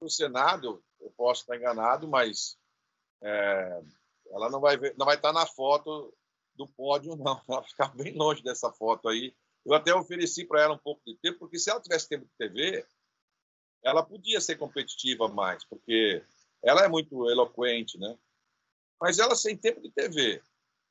[0.01, 2.57] no Senado, eu posso estar enganado, mas
[3.21, 3.81] é,
[4.31, 6.13] ela não vai, ver, não vai estar na foto
[6.55, 7.41] do pódio, não.
[7.47, 9.35] Ela vai ficar bem longe dessa foto aí.
[9.69, 12.31] Eu até ofereci para ela um pouco de tempo, porque se ela tivesse tempo de
[12.39, 12.83] TV,
[13.83, 16.25] ela podia ser competitiva mais, porque
[16.63, 18.17] ela é muito eloquente, né?
[18.99, 20.41] Mas ela sem tempo de TV,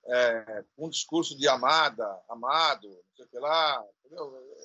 [0.06, 4.56] é, um discurso de amada, amado, não sei o que lá, entendeu?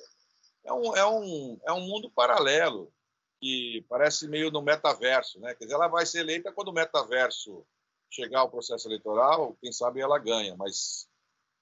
[0.62, 2.94] É um, é, um, é um mundo paralelo
[3.40, 5.56] que parece meio no metaverso, né?
[5.56, 7.66] Quer dizer, ela vai ser eleita quando o metaverso
[8.08, 11.08] chegar ao processo eleitoral, quem sabe ela ganha, mas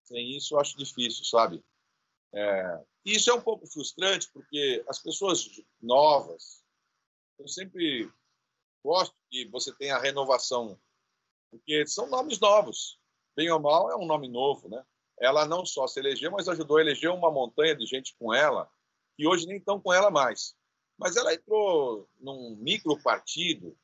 [0.04, 1.64] sem isso eu acho difícil, sabe?
[2.34, 5.48] É, isso é um pouco frustrante porque as pessoas
[5.80, 6.62] novas,
[7.38, 8.10] eu sempre
[8.82, 10.78] gosto que você tenha a renovação,
[11.50, 12.98] porque são nomes novos
[13.36, 14.84] bem ou mal, é um nome novo, né?
[15.20, 18.70] Ela não só se elegeu, mas ajudou a eleger uma montanha de gente com ela,
[19.16, 20.54] que hoje nem estão com ela mais.
[20.98, 23.76] Mas ela entrou num micro partido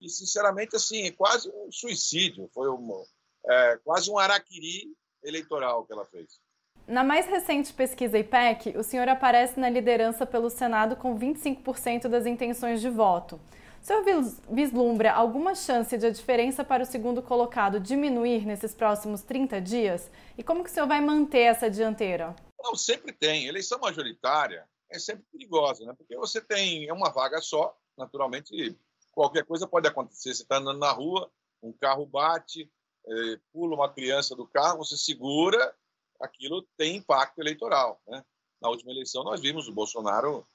[0.00, 2.48] e, sinceramente, assim, é quase um suicídio.
[2.52, 3.04] Foi uma,
[3.46, 6.40] é, quase um araquiri eleitoral que ela fez.
[6.86, 12.24] Na mais recente pesquisa IPEC, o senhor aparece na liderança pelo Senado com 25% das
[12.24, 13.38] intenções de voto.
[13.82, 14.04] O senhor
[14.50, 20.10] vislumbra alguma chance de a diferença para o segundo colocado diminuir nesses próximos 30 dias?
[20.36, 22.34] E como que o senhor vai manter essa dianteira?
[22.62, 23.46] Não, sempre tem.
[23.46, 25.94] Eleição majoritária é sempre perigosa, né?
[25.96, 28.76] porque você tem uma vaga só, naturalmente
[29.12, 30.34] qualquer coisa pode acontecer.
[30.34, 31.30] Você está andando na rua,
[31.62, 32.70] um carro bate,
[33.06, 35.74] é, pula uma criança do carro, você segura,
[36.20, 38.00] aquilo tem impacto eleitoral.
[38.06, 38.24] Né?
[38.60, 40.46] Na última eleição nós vimos o Bolsonaro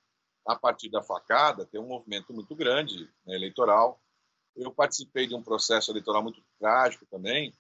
[0.46, 4.02] a partir da facada, tem um movimento muito grande né, eleitoral.
[4.56, 7.56] Eu participei de um processo eleitoral muito trágico também.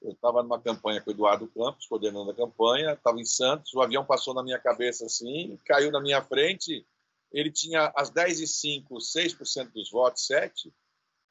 [0.00, 3.80] Eu estava numa campanha com o Eduardo Campos, coordenando a campanha, estava em Santos, o
[3.80, 6.84] avião passou na minha cabeça assim, caiu na minha frente,
[7.30, 10.72] ele tinha às 10h05, 6% dos votos, 7%.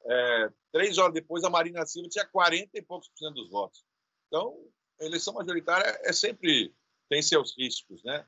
[0.04, 3.84] É, três horas depois, a Marina Silva tinha 40 e poucos por cento dos votos.
[4.26, 4.58] Então,
[5.02, 6.74] a eleição majoritária é sempre
[7.08, 8.26] tem seus riscos, né?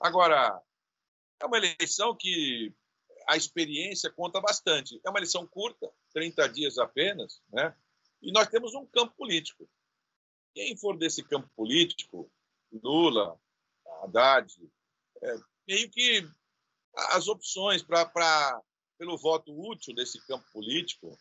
[0.00, 0.60] Agora,
[1.40, 2.72] é uma eleição que
[3.28, 5.00] a experiência conta bastante.
[5.04, 7.74] É uma eleição curta, 30 dias apenas, né?
[8.20, 9.68] e nós temos um campo político.
[10.54, 12.30] Quem for desse campo político,
[12.72, 13.38] Lula,
[14.02, 14.54] Haddad,
[15.22, 16.26] é, meio que
[16.94, 18.62] as opções para
[18.98, 21.18] pelo voto útil desse campo político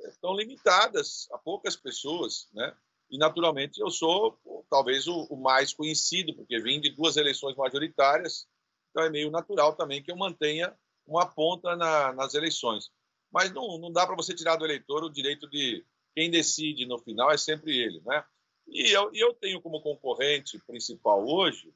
[0.00, 2.76] estão limitadas a poucas pessoas, né?
[3.10, 4.38] E naturalmente eu sou
[4.70, 8.46] talvez o, o mais conhecido porque vim de duas eleições majoritárias
[8.90, 10.74] então é meio natural também que eu mantenha
[11.06, 12.90] uma ponta na, nas eleições.
[13.32, 16.98] Mas não, não dá para você tirar do eleitor o direito de quem decide no
[16.98, 18.24] final é sempre ele, né?
[18.66, 21.72] E eu, eu tenho como concorrente principal hoje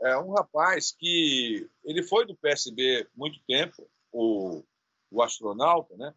[0.00, 4.62] é um rapaz que ele foi do PSB muito tempo, o,
[5.10, 6.14] o astronauta, né?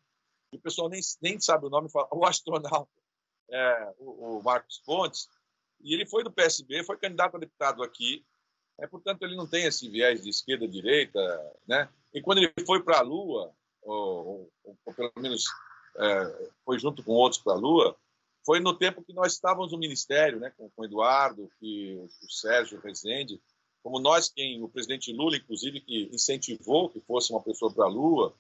[0.54, 2.92] E o pessoal nem, nem sabe o nome, fala o astronauta,
[3.50, 5.28] é, o, o Marcos Pontes,
[5.82, 8.26] e ele foi do PSB, foi candidato a deputado aqui,
[8.80, 11.20] é, portanto, ele não tem esse viés de esquerda direita,
[11.68, 11.88] né?
[12.14, 15.46] E quando ele foi para a Lua, ou, ou, ou, pelo menos
[15.98, 17.96] é, foi junto com outros para a Lua,
[18.44, 20.52] foi no tempo que nós estávamos no ministério, né?
[20.58, 23.40] Com, com o Eduardo, que o, Sérgio Rezende,
[23.84, 27.90] como nós, quem o presidente Lula, inclusive, que incentivou que fosse uma pessoa para a
[27.90, 28.34] Lua.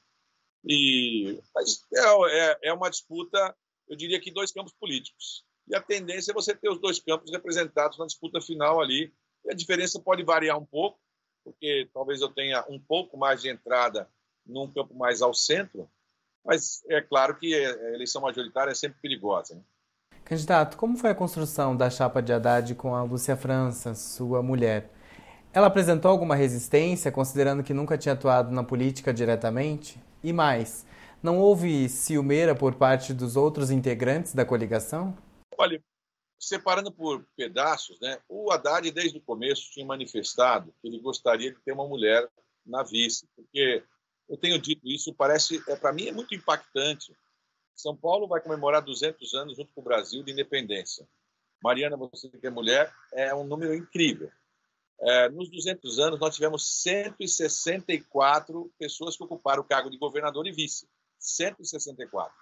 [0.66, 3.56] E mas é, é, é uma disputa,
[3.88, 5.46] eu diria que dois campos políticos.
[5.68, 9.14] E a tendência é você ter os dois campos representados na disputa final ali
[9.46, 11.00] e a diferença pode variar um pouco,
[11.44, 14.10] porque talvez eu tenha um pouco mais de entrada
[14.46, 15.90] num campo mais ao centro,
[16.44, 19.56] mas é claro que a eleição majoritária é sempre perigosa.
[19.56, 19.62] Né?
[20.26, 24.90] Candidato, como foi a construção da chapa de Haddad com a Lúcia França, sua mulher?
[25.54, 30.00] Ela apresentou alguma resistência, considerando que nunca tinha atuado na política diretamente?
[30.24, 30.86] E mais,
[31.22, 35.18] não houve ciumeira por parte dos outros integrantes da coligação?
[35.58, 35.84] Olha,
[36.40, 41.62] separando por pedaços, né, o Haddad, desde o começo, tinha manifestado que ele gostaria de
[41.62, 42.28] ter uma mulher
[42.66, 43.84] na vice, porque
[44.28, 47.14] eu tenho dito isso, parece, é, para mim é muito impactante.
[47.76, 51.08] São Paulo vai comemorar 200 anos junto com o Brasil de independência.
[51.64, 54.32] Mariana, você que é mulher, é um número incrível.
[55.00, 60.52] É, nos 200 anos, nós tivemos 164 pessoas que ocuparam o cargo de governador e
[60.52, 60.88] vice.
[61.22, 62.34] 164.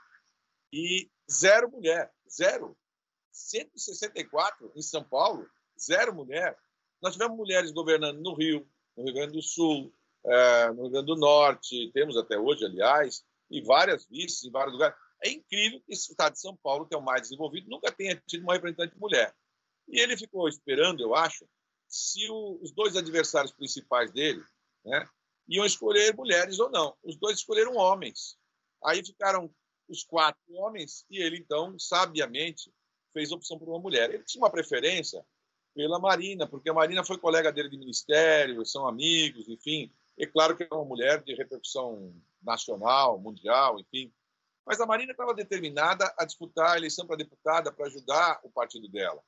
[0.74, 2.12] E zero mulher.
[2.30, 2.76] Zero.
[3.32, 5.48] 164 em São Paulo,
[5.80, 6.58] zero mulher.
[7.02, 9.94] Nós tivemos mulheres governando no Rio, no Rio Grande do Sul,
[10.26, 14.74] é, no Rio Grande do Norte, temos até hoje, aliás, e várias vices em vários
[14.74, 14.98] lugares.
[15.24, 18.22] É incrível que esse estado de São Paulo, que é o mais desenvolvido, nunca tenha
[18.28, 19.34] tido uma representante mulher.
[19.88, 21.48] E ele ficou esperando, eu acho,
[21.88, 24.44] se o, os dois adversários principais dele
[24.86, 25.08] né,
[25.48, 26.96] iam escolher mulheres ou não.
[27.04, 28.38] Os dois escolheram homens.
[28.84, 29.50] Aí ficaram
[29.88, 32.72] os quatro homens e ele, então, sabiamente,
[33.12, 34.13] fez opção por uma mulher.
[34.13, 35.26] Ele tinha uma preferência
[35.74, 39.92] pela Marina, porque a Marina foi colega dele de ministério, são amigos, enfim.
[40.18, 44.12] É claro que é uma mulher de repercussão nacional, mundial, enfim.
[44.65, 48.88] Mas a Marina estava determinada a disputar a eleição para deputada para ajudar o partido
[48.88, 49.24] dela.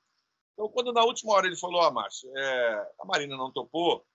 [0.54, 4.06] Então, quando na última hora ele falou, ah, Márcio, é, a Marina não topou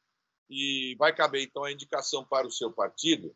[0.48, 3.34] e vai caber então a indicação para o seu partido,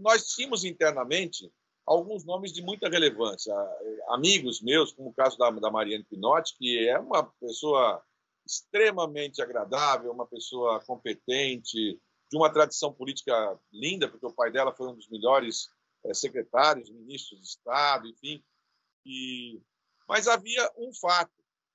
[0.00, 1.50] nós tínhamos internamente
[1.86, 3.54] alguns nomes de muita relevância.
[4.08, 8.02] Amigos meus, como o caso da, da Mariane Pinotti, que é uma pessoa
[8.44, 14.88] extremamente agradável, uma pessoa competente, de uma tradição política linda, porque o pai dela foi
[14.88, 15.68] um dos melhores
[16.04, 18.42] é, secretários, ministros de Estado, enfim.
[19.04, 19.60] E...
[20.08, 21.32] Mas havia um fato,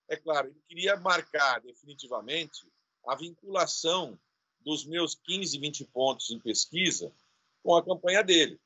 [0.09, 2.67] é claro, ele queria marcar definitivamente
[3.07, 4.19] a vinculação
[4.59, 7.13] dos meus 15, 20 pontos em pesquisa
[7.63, 8.59] com a campanha dele.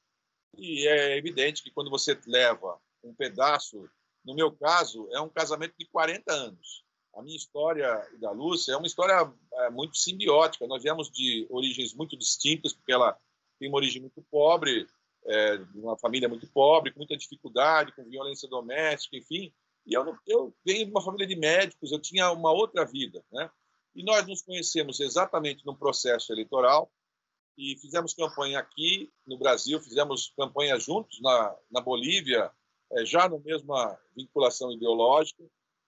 [0.57, 3.89] E é evidente que quando você leva um pedaço,
[4.23, 6.83] no meu caso, é um casamento de 40 anos.
[7.15, 10.67] A minha história e da Lúcia é uma história é, muito simbiótica.
[10.67, 13.17] Nós viemos de origens muito distintas, porque ela
[13.59, 14.85] tem uma origem muito pobre,
[15.25, 19.53] é, uma família muito pobre, com muita dificuldade, com violência doméstica, enfim.
[19.85, 23.49] E eu, eu venho de uma família de médicos, eu tinha uma outra vida, né?
[23.95, 26.91] E nós nos conhecemos exatamente no processo eleitoral
[27.57, 32.51] e fizemos campanha aqui no Brasil, fizemos campanha juntos na, na Bolívia,
[32.91, 35.43] é, já na mesma vinculação ideológica,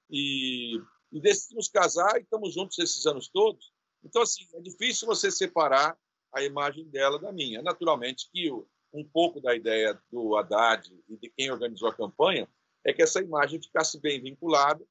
[0.10, 3.72] e, e decidimos casar e estamos juntos esses anos todos.
[4.04, 5.98] Então, assim, é difícil você separar
[6.34, 7.62] a imagem dela da minha.
[7.62, 8.52] Naturalmente que
[8.94, 12.48] um pouco da ideia do Haddad e de quem organizou a campanha
[12.86, 14.84] é que essa imagem ficasse bem vinculada,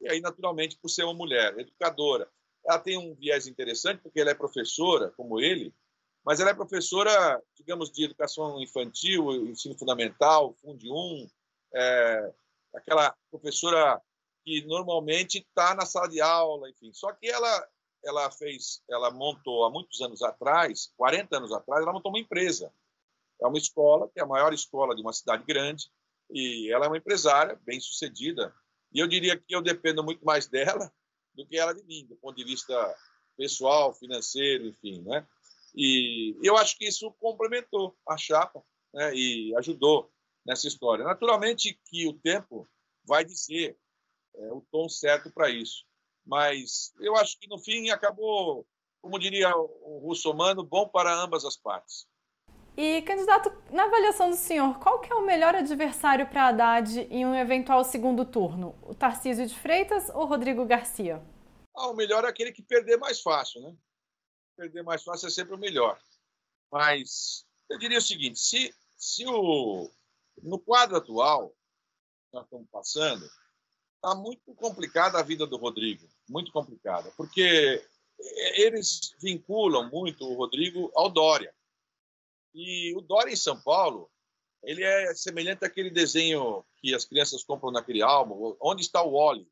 [0.00, 2.28] e aí, naturalmente, por ser uma mulher educadora.
[2.66, 5.72] Ela tem um viés interessante, porque ela é professora, como ele,
[6.24, 11.28] mas ela é professora, digamos, de educação infantil, ensino fundamental, Fundi 1,
[11.74, 12.32] é,
[12.74, 14.00] aquela professora
[14.44, 16.92] que normalmente está na sala de aula, enfim.
[16.92, 17.68] Só que ela,
[18.04, 22.72] ela fez, ela montou há muitos anos atrás, 40 anos atrás, ela montou uma empresa.
[23.42, 25.90] É uma escola, que é a maior escola de uma cidade grande,
[26.30, 28.54] e ela é uma empresária bem sucedida.
[28.92, 30.90] E eu diria que eu dependo muito mais dela
[31.34, 32.96] do que ela de mim, do ponto de vista
[33.36, 35.26] pessoal, financeiro, enfim, né?
[35.74, 40.10] E eu acho que isso complementou a chapa né, e ajudou
[40.46, 41.04] nessa história.
[41.04, 42.68] Naturalmente que o tempo
[43.04, 43.76] vai dizer
[44.36, 45.84] é, o tom certo para isso,
[46.24, 48.66] mas eu acho que no fim acabou,
[49.02, 52.06] como diria o russomano, bom para ambas as partes.
[52.76, 57.24] E, candidato, na avaliação do senhor, qual que é o melhor adversário para Haddad em
[57.24, 58.74] um eventual segundo turno?
[58.82, 61.22] O Tarcísio de Freitas ou Rodrigo Garcia?
[61.72, 63.76] Ah, o melhor é aquele que perder mais fácil, né?
[64.54, 66.00] Perder mais fácil é sempre o melhor.
[66.70, 69.90] Mas eu diria o seguinte: se, se o,
[70.42, 73.24] no quadro atual que nós estamos passando,
[73.96, 77.84] está muito complicada a vida do Rodrigo, muito complicada, porque
[78.56, 81.54] eles vinculam muito o Rodrigo ao Dória.
[82.54, 84.10] E o Dória em São Paulo,
[84.62, 89.50] ele é semelhante àquele desenho que as crianças compram naquele álbum, onde está o Wally.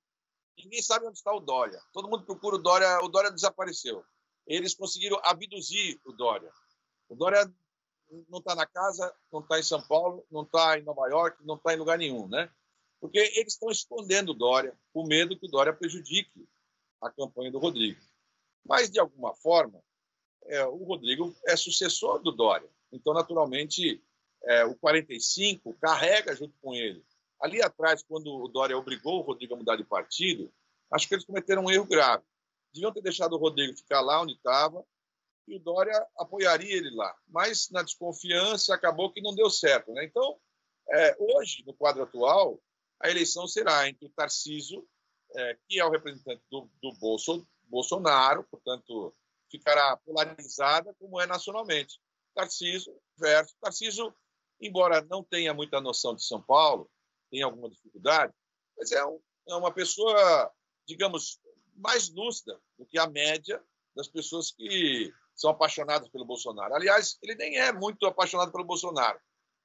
[0.57, 1.83] Ninguém sabe onde está o Dória.
[1.93, 4.05] Todo mundo procura o Dória, o Dória desapareceu
[4.47, 6.53] eles conseguiram abduzir o Dória.
[7.09, 7.53] O Dória
[8.29, 11.57] não está na casa, não está em São Paulo, não está em Nova York, não
[11.57, 12.51] está em lugar nenhum, né?
[13.01, 16.47] Porque eles estão escondendo o Dória, com medo que o Dória prejudique
[17.01, 18.01] a campanha do Rodrigo.
[18.65, 19.83] Mas, de alguma forma,
[20.45, 22.69] é, o Rodrigo é sucessor do Dória.
[22.93, 24.03] Então, naturalmente,
[24.45, 27.05] é, o 45 carrega junto com ele.
[27.41, 30.53] Ali atrás, quando o Dória obrigou o Rodrigo a mudar de partido,
[30.93, 32.23] acho que eles cometeram um erro grave
[32.73, 34.85] deviam ter deixado o Rodrigo ficar lá onde estava
[35.47, 37.15] e o Dória apoiaria ele lá.
[37.29, 39.93] Mas, na desconfiança, acabou que não deu certo.
[39.93, 40.05] Né?
[40.05, 40.39] Então,
[40.91, 42.61] é, hoje, no quadro atual,
[43.01, 44.87] a eleição será entre o Tarcísio,
[45.35, 49.15] é, que é o representante do, do Bolso, Bolsonaro, portanto,
[49.51, 52.01] ficará polarizada, como é nacionalmente.
[52.35, 54.15] Tarcísio versus Tarcísio,
[54.61, 56.91] embora não tenha muita noção de São Paulo,
[57.31, 58.33] tem alguma dificuldade,
[58.77, 60.51] mas é um, é uma pessoa,
[60.87, 61.41] digamos,
[61.83, 63.63] mais lúcida do que a média
[63.95, 66.75] das pessoas que são apaixonadas pelo Bolsonaro.
[66.75, 69.19] Aliás, ele nem é muito apaixonado pelo Bolsonaro.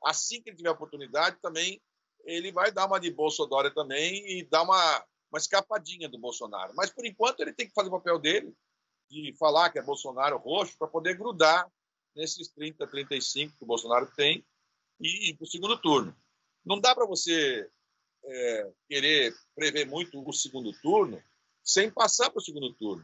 [0.03, 1.82] Assim que ele tiver oportunidade, também
[2.25, 6.73] ele vai dar uma de Bolsonaro também e dar uma, uma escapadinha do Bolsonaro.
[6.75, 8.53] Mas, por enquanto, ele tem que fazer o papel dele,
[9.10, 11.69] de falar que é Bolsonaro roxo, para poder grudar
[12.15, 14.45] nesses 30, 35 que o Bolsonaro tem
[14.99, 16.15] e ir para o segundo turno.
[16.65, 17.69] Não dá para você
[18.25, 21.21] é, querer prever muito o segundo turno
[21.67, 23.03] sem passar para o segundo turno.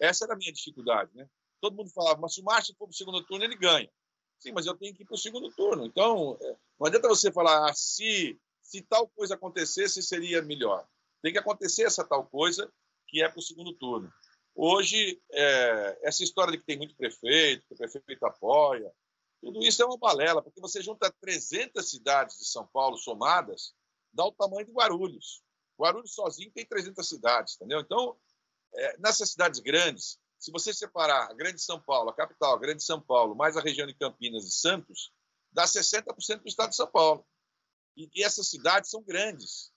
[0.00, 1.10] Essa era a minha dificuldade.
[1.14, 1.28] Né?
[1.60, 3.90] Todo mundo falava, mas se o Márcio for para o segundo turno, ele ganha.
[4.38, 5.84] Sim, mas eu tenho que ir para o segundo turno.
[5.84, 10.86] Então, é, não adianta você falar ah, se, se tal coisa acontecesse, seria melhor.
[11.22, 12.70] Tem que acontecer essa tal coisa
[13.08, 14.12] que é para o segundo turno.
[14.54, 18.92] Hoje, é, essa história de que tem muito prefeito, que o prefeito apoia,
[19.40, 23.74] tudo isso é uma balela, porque você junta 300 cidades de São Paulo somadas,
[24.12, 25.42] dá o tamanho de Guarulhos.
[25.78, 27.80] Guarulhos sozinho tem 300 cidades, entendeu?
[27.80, 28.16] Então,
[28.74, 32.82] é, nessas cidades grandes, se você separar a Grande São Paulo, a capital, a Grande
[32.82, 35.12] São Paulo, mais a região de Campinas e Santos,
[35.52, 37.24] dá 60% do estado de São Paulo.
[37.96, 39.72] E, e essas cidades são grandes.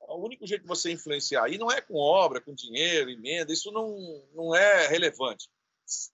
[0.00, 3.70] O único jeito de você influenciar aí não é com obra, com dinheiro, emenda, isso
[3.70, 3.96] não,
[4.34, 5.48] não é relevante.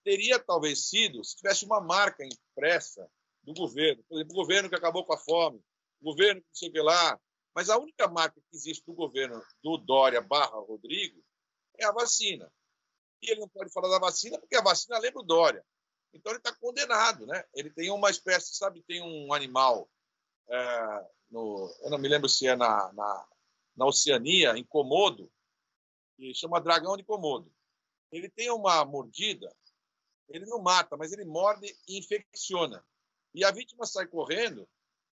[0.03, 3.09] Teria talvez sido se tivesse uma marca impressa
[3.43, 5.63] do governo, por exemplo, o governo que acabou com a fome,
[6.01, 7.19] o governo que não sei o que lá,
[7.53, 11.23] mas a única marca que existe do governo do Dória barra Rodrigo
[11.77, 12.51] é a vacina.
[13.21, 15.65] E ele não pode falar da vacina porque a vacina lembra o Dória.
[16.13, 17.43] Então ele está condenado, né?
[17.53, 19.89] Ele tem uma espécie, sabe, tem um animal,
[20.47, 23.27] é, no, eu não me lembro se é na, na,
[23.75, 25.31] na Oceania, em Komodo,
[26.15, 27.53] que chama dragão de Komodo.
[28.11, 29.53] Ele tem uma mordida,
[30.27, 32.83] ele não mata, mas ele morde e infecciona.
[33.33, 34.67] E a vítima sai correndo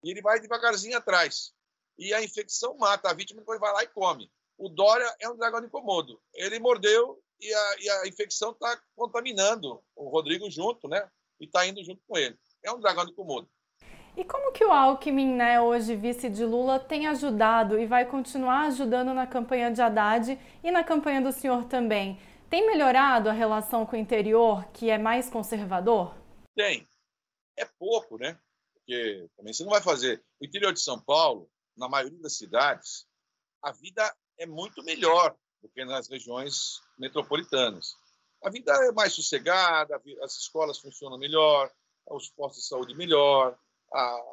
[0.03, 1.54] e ele vai devagarzinho atrás
[1.97, 4.31] e a infecção mata a vítima, depois vai lá e come.
[4.57, 6.21] O Dória é um dragão de Komodo.
[6.33, 11.09] Ele mordeu e a, e a infecção está contaminando o Rodrigo junto, né?
[11.39, 12.37] E está indo junto com ele.
[12.63, 13.49] É um dragão de Komodo.
[14.15, 18.67] E como que o Alckmin, né, hoje vice de Lula, tem ajudado e vai continuar
[18.67, 22.17] ajudando na campanha de Haddad e na campanha do senhor também?
[22.49, 26.15] Tem melhorado a relação com o interior, que é mais conservador?
[26.55, 26.87] Tem.
[27.57, 28.39] É pouco, né?
[28.73, 30.23] Porque também você não vai fazer.
[30.39, 33.07] O interior de São Paulo na maioria das cidades,
[33.61, 37.95] a vida é muito melhor do que nas regiões metropolitanas.
[38.43, 41.71] A vida é mais sossegada, as escolas funcionam melhor,
[42.07, 43.57] os postos de saúde melhor,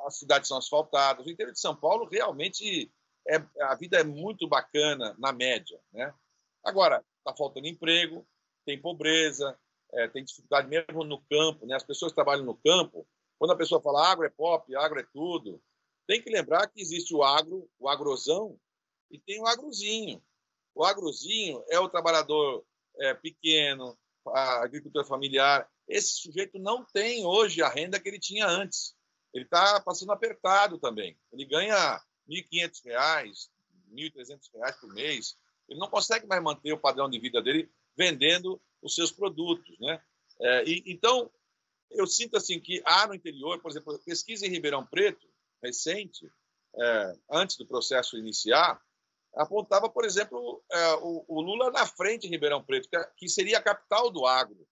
[0.07, 1.25] as cidades são asfaltadas.
[1.25, 2.93] O interior de São Paulo realmente
[3.29, 6.13] é, a vida é muito bacana na média, né?
[6.65, 8.27] Agora está faltando emprego,
[8.65, 9.59] tem pobreza,
[9.93, 11.77] é, tem dificuldade mesmo no campo, né?
[11.77, 13.07] As pessoas trabalham no campo,
[13.39, 15.61] quando a pessoa fala agro é pop, agro é tudo,
[16.07, 18.59] tem que lembrar que existe o agro, o agrozão,
[19.11, 20.23] e tem o agrozinho.
[20.75, 22.65] O agrozinho é o trabalhador
[22.99, 25.69] é, pequeno, a agricultura familiar.
[25.87, 28.95] Esse sujeito não tem hoje a renda que ele tinha antes.
[29.33, 31.19] Ele está passando apertado também.
[31.33, 33.49] Ele ganha R$ 1.500,
[33.95, 35.37] R$ 1.300 por mês.
[35.69, 39.79] Ele não consegue mais manter o padrão de vida dele vendendo os seus produtos.
[39.79, 40.03] Né?
[40.41, 41.31] É, e, então,
[41.91, 45.32] eu sinto assim que há no interior, por exemplo, pesquisa em Ribeirão Preto,
[45.63, 46.31] recente,
[46.75, 48.81] é, antes do processo iniciar,
[49.35, 53.59] apontava, por exemplo, é, o, o, Lula na frente em Ribeirão Preto, que, que, seria
[53.59, 54.67] a capital do agro.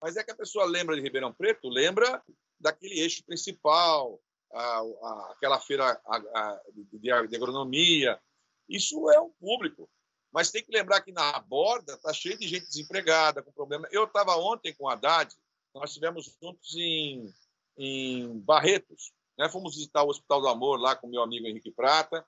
[0.00, 2.22] Mas é que a pessoa lembra de Ribeirão Preto, lembra
[2.60, 4.20] daquele eixo principal,
[4.52, 8.20] a, a, aquela feira a, de, de agronomia.
[8.68, 9.88] Isso é um público.
[10.32, 13.88] Mas tem que lembrar que na borda está cheio de gente desempregada, com problema.
[13.90, 15.34] Eu estava ontem com a Haddad,
[15.74, 17.32] nós estivemos juntos em,
[17.76, 19.48] em Barretos, né?
[19.48, 22.26] Fomos visitar o Hospital do Amor lá com meu amigo Henrique Prata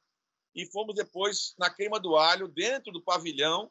[0.55, 3.71] e fomos depois na Queima do Alho, dentro do pavilhão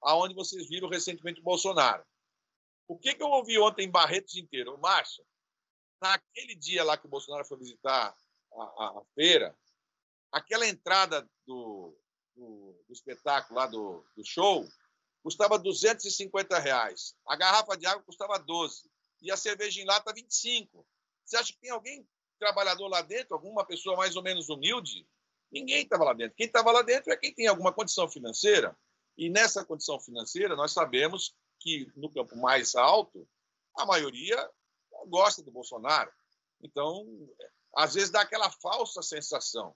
[0.00, 2.04] aonde vocês viram recentemente o Bolsonaro.
[2.86, 4.78] O que, que eu ouvi ontem em Barretos inteiro?
[4.78, 5.24] Márcia,
[6.00, 8.16] naquele dia lá que o Bolsonaro foi visitar
[8.52, 9.56] a, a, a feira,
[10.32, 11.94] aquela entrada do,
[12.34, 14.66] do, do, espetáculo lá do, do show
[15.22, 17.14] custava 250 reais.
[17.26, 18.90] A garrafa de água custava 12.
[19.20, 20.86] E a cerveja em lata 25.
[21.24, 22.08] Você acha que tem alguém
[22.38, 25.06] trabalhador lá dentro, alguma pessoa mais ou menos humilde,
[25.50, 26.36] ninguém estava lá dentro.
[26.36, 28.76] Quem estava lá dentro é quem tem alguma condição financeira.
[29.16, 33.28] E nessa condição financeira, nós sabemos que no campo mais alto,
[33.76, 34.50] a maioria
[35.08, 36.10] gosta do Bolsonaro.
[36.62, 37.04] Então,
[37.76, 39.74] às vezes dá aquela falsa sensação.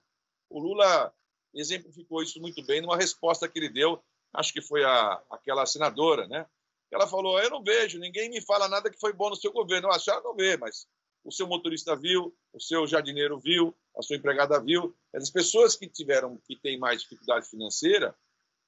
[0.49, 1.13] O Lula
[1.53, 4.03] exemplificou isso muito bem numa resposta que ele deu,
[4.33, 6.45] acho que foi a, aquela senadora, né?
[6.91, 9.89] Ela falou: Eu não vejo, ninguém me fala nada que foi bom no seu governo.
[9.89, 10.87] A senhora não vê, mas
[11.23, 14.95] o seu motorista viu, o seu jardineiro viu, a sua empregada viu.
[15.13, 18.15] As pessoas que tiveram, que têm mais dificuldade financeira,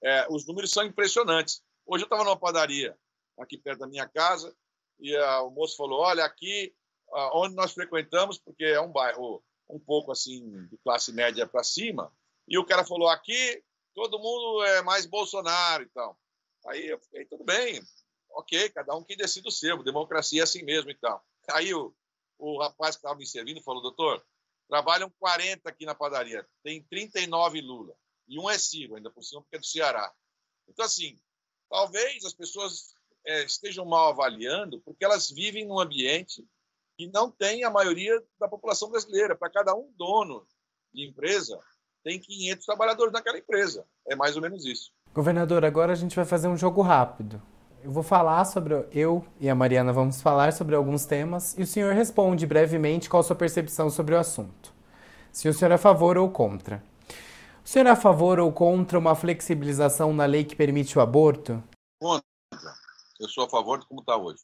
[0.01, 1.61] é, os números são impressionantes.
[1.85, 2.97] Hoje eu estava numa padaria
[3.37, 4.55] aqui perto da minha casa
[4.99, 6.73] e a, o moço falou: Olha, aqui
[7.33, 12.11] onde nós frequentamos, porque é um bairro um pouco assim de classe média para cima,
[12.47, 16.17] e o cara falou: Aqui todo mundo é mais Bolsonaro e tal.
[16.67, 17.81] Aí eu fiquei: Tudo bem,
[18.31, 21.23] ok, cada um que decide o seu, democracia é assim mesmo e tal.
[21.51, 21.93] Aí o,
[22.37, 24.23] o rapaz que estava me servindo falou: Doutor,
[24.67, 27.95] trabalham 40 aqui na padaria, tem 39 Lula,
[28.27, 30.11] e um é Ciro, ainda por cima, porque é do Ceará.
[30.67, 31.19] Então, assim,
[31.69, 36.45] talvez as pessoas é, estejam mal avaliando porque elas vivem num ambiente
[36.97, 39.35] que não tem a maioria da população brasileira.
[39.35, 40.47] Para cada um dono
[40.93, 41.59] de empresa,
[42.03, 43.85] tem 500 trabalhadores naquela empresa.
[44.07, 44.91] É mais ou menos isso.
[45.13, 47.41] Governador, agora a gente vai fazer um jogo rápido.
[47.85, 48.73] Eu vou falar sobre.
[48.91, 53.19] Eu e a Mariana vamos falar sobre alguns temas e o senhor responde brevemente qual
[53.19, 54.73] a sua percepção sobre o assunto.
[55.31, 56.83] Se o senhor é a favor ou contra.
[57.63, 61.63] O senhor é a favor ou contra uma flexibilização na lei que permite o aborto?
[62.01, 62.25] Contra.
[63.19, 64.41] Eu sou a favor de como está hoje.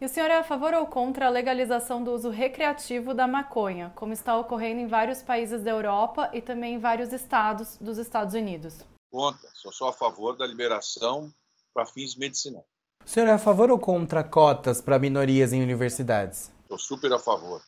[0.00, 3.92] E o senhor é a favor ou contra a legalização do uso recreativo da maconha,
[3.96, 8.34] como está ocorrendo em vários países da Europa e também em vários estados dos Estados
[8.34, 8.86] Unidos?
[9.10, 9.50] Contra.
[9.54, 11.32] Sou só a favor da liberação
[11.74, 12.75] para fins medicinais.
[13.06, 16.50] O senhor é a favor ou contra cotas para minorias em universidades?
[16.66, 17.62] Sou super a favor.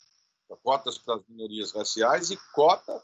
[0.65, 3.01] Cotas para as minorias raciais e cota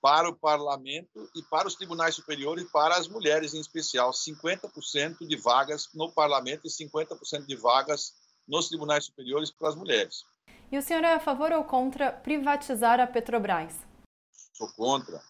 [0.00, 4.10] para o parlamento e para os tribunais superiores e para as mulheres em especial.
[4.10, 8.12] 50% de vagas no parlamento e 50% de vagas
[8.46, 10.24] nos tribunais superiores para as mulheres.
[10.70, 13.74] E o senhor é a favor ou contra privatizar a Petrobras?
[14.52, 15.22] Sou contra.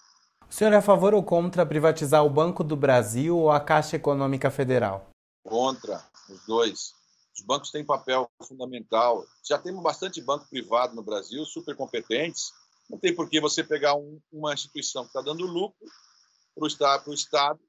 [0.51, 3.95] O senhor é a favor ou contra privatizar o Banco do Brasil ou a Caixa
[3.95, 5.08] Econômica Federal?
[5.49, 6.95] Contra, os dois.
[7.35, 9.25] Os bancos têm papel fundamental.
[9.45, 12.53] Já temos bastante banco privado no Brasil, super competentes.
[12.91, 15.87] Não tem por que você pegar um, uma instituição que está dando lucro
[16.55, 17.61] para o Estado, Estado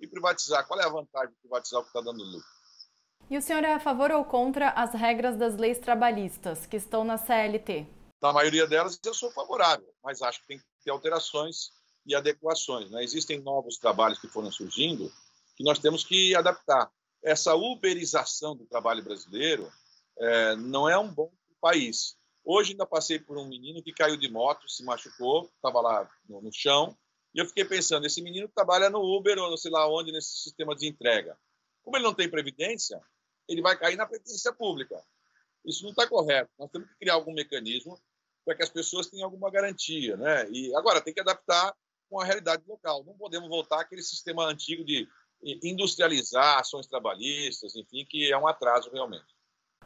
[0.00, 0.66] e privatizar.
[0.66, 2.48] Qual é a vantagem de privatizar o que está dando lucro?
[3.30, 7.04] E o senhor é a favor ou contra as regras das leis trabalhistas que estão
[7.04, 7.86] na CLT?
[8.22, 11.70] Na maioria delas eu sou favorável, mas acho que tem que ter alterações
[12.06, 12.90] e adequações.
[12.90, 13.04] Né?
[13.04, 15.12] Existem novos trabalhos que foram surgindo
[15.56, 16.90] que nós temos que adaptar.
[17.22, 19.70] Essa uberização do trabalho brasileiro
[20.18, 22.16] é, não é um bom país.
[22.44, 26.40] Hoje ainda passei por um menino que caiu de moto, se machucou, estava lá no,
[26.40, 26.96] no, chão,
[27.34, 30.38] e eu fiquei pensando, esse menino trabalha no Uber ou não sei lá onde, nesse
[30.38, 31.36] sistema de entrega.
[31.82, 33.00] Como ele não tem previdência,
[33.48, 35.02] ele vai cair na previdência pública.
[35.64, 36.50] Isso não está correto.
[36.58, 38.00] Nós temos que criar algum mecanismo
[38.44, 40.48] para que as pessoas tenham alguma garantia, né?
[40.50, 41.74] E agora tem que adaptar
[42.08, 43.04] com a realidade local.
[43.04, 45.06] Não podemos voltar àquele sistema antigo de
[45.42, 49.26] industrializar ações trabalhistas, enfim, que é um atraso realmente.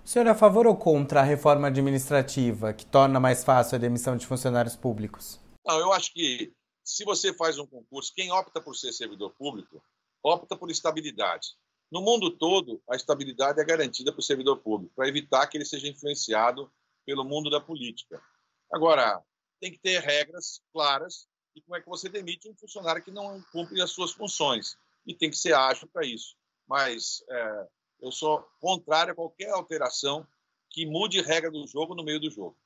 [0.05, 3.79] O senhor é a favor ou contra a reforma administrativa que torna mais fácil a
[3.79, 5.41] demissão de funcionários públicos?
[5.65, 9.83] Não, eu acho que se você faz um concurso, quem opta por ser servidor público
[10.23, 11.49] opta por estabilidade.
[11.91, 15.65] No mundo todo, a estabilidade é garantida para o servidor público, para evitar que ele
[15.65, 16.73] seja influenciado
[17.05, 18.23] pelo mundo da política.
[18.73, 19.23] Agora,
[19.61, 23.43] tem que ter regras claras de como é que você demite um funcionário que não
[23.53, 24.77] cumpre as suas funções.
[25.07, 26.37] E tem que ser ágil para isso.
[26.67, 27.67] Mas é,
[28.01, 30.27] eu sou contrário a qualquer alteração
[30.71, 32.57] que mude regra do jogo no meio do jogo.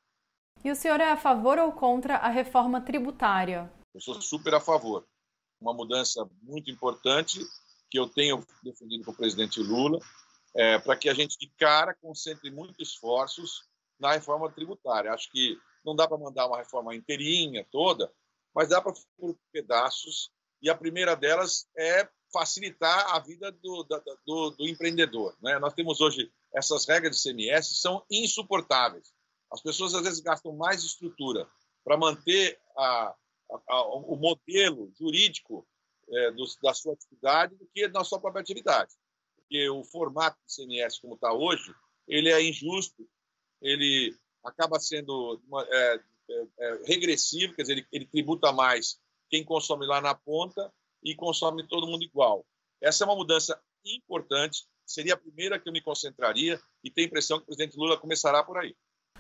[0.64, 3.70] E o senhor é a favor ou contra a reforma tributária?
[3.94, 5.06] Eu sou super a favor.
[5.60, 7.40] Uma mudança muito importante
[7.90, 9.98] que eu tenho defendido com o presidente Lula,
[10.54, 13.64] é, para que a gente, de cara, concentre muitos esforços
[13.98, 15.12] na reforma tributária.
[15.12, 18.12] Acho que não dá para mandar uma reforma inteirinha, toda,
[18.54, 20.30] mas dá para por pedaços,
[20.60, 23.86] e a primeira delas é facilitar a vida do,
[24.24, 25.36] do, do empreendedor.
[25.40, 25.58] Né?
[25.58, 29.12] Nós temos hoje essas regras de CMS são insuportáveis.
[29.50, 31.48] As pessoas às vezes gastam mais estrutura
[31.84, 33.14] para manter a,
[33.50, 35.66] a, a, o modelo jurídico
[36.08, 38.92] é, do, da sua atividade do que na sua própria atividade.
[39.36, 41.74] Porque o formato do CMS como está hoje,
[42.08, 43.08] ele é injusto,
[43.62, 48.98] ele acaba sendo é, é, é, regressivo, quer dizer, ele, ele tributa mais
[49.28, 50.72] quem consome lá na ponta
[51.02, 52.44] e consome todo mundo igual.
[52.80, 57.08] Essa é uma mudança importante, seria a primeira que eu me concentraria e tenho a
[57.08, 58.74] impressão que o presidente Lula começará por aí.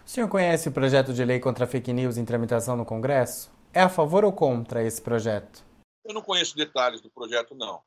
[0.04, 3.50] O senhor conhece o projeto de lei contra fake news em tramitação no Congresso?
[3.72, 5.64] É a favor ou contra esse projeto?
[6.04, 7.82] Eu não conheço detalhes do projeto, não.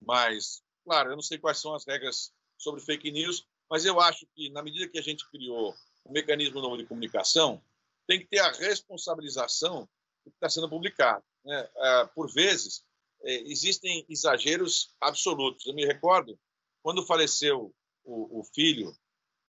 [0.00, 4.26] Mas, claro, eu não sei quais são as regras sobre fake news, mas eu acho
[4.34, 5.74] que, na medida que a gente criou
[6.04, 7.62] o um mecanismo novo de comunicação,
[8.06, 9.82] tem que ter a responsabilização
[10.24, 11.22] do que está sendo publicado.
[11.44, 11.68] Né?
[11.76, 12.82] É, por vezes,
[13.22, 15.66] existem exageros absolutos.
[15.66, 16.38] Eu me recordo,
[16.82, 18.96] quando faleceu o, filho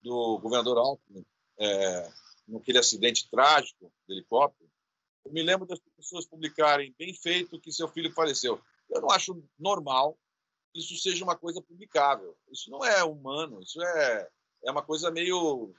[0.03, 1.27] do governador Alckmin,
[1.59, 2.13] é,
[2.47, 4.71] naquele acidente trágico de helicóptero,
[5.25, 8.61] eu me lembro das pessoas publicarem bem feito que seu filho faleceu.
[8.91, 10.17] Eu não acho normal
[10.75, 12.37] isso seja uma coisa publicável.
[12.51, 14.29] Isso não é humano, isso é,
[14.65, 15.73] é uma coisa meio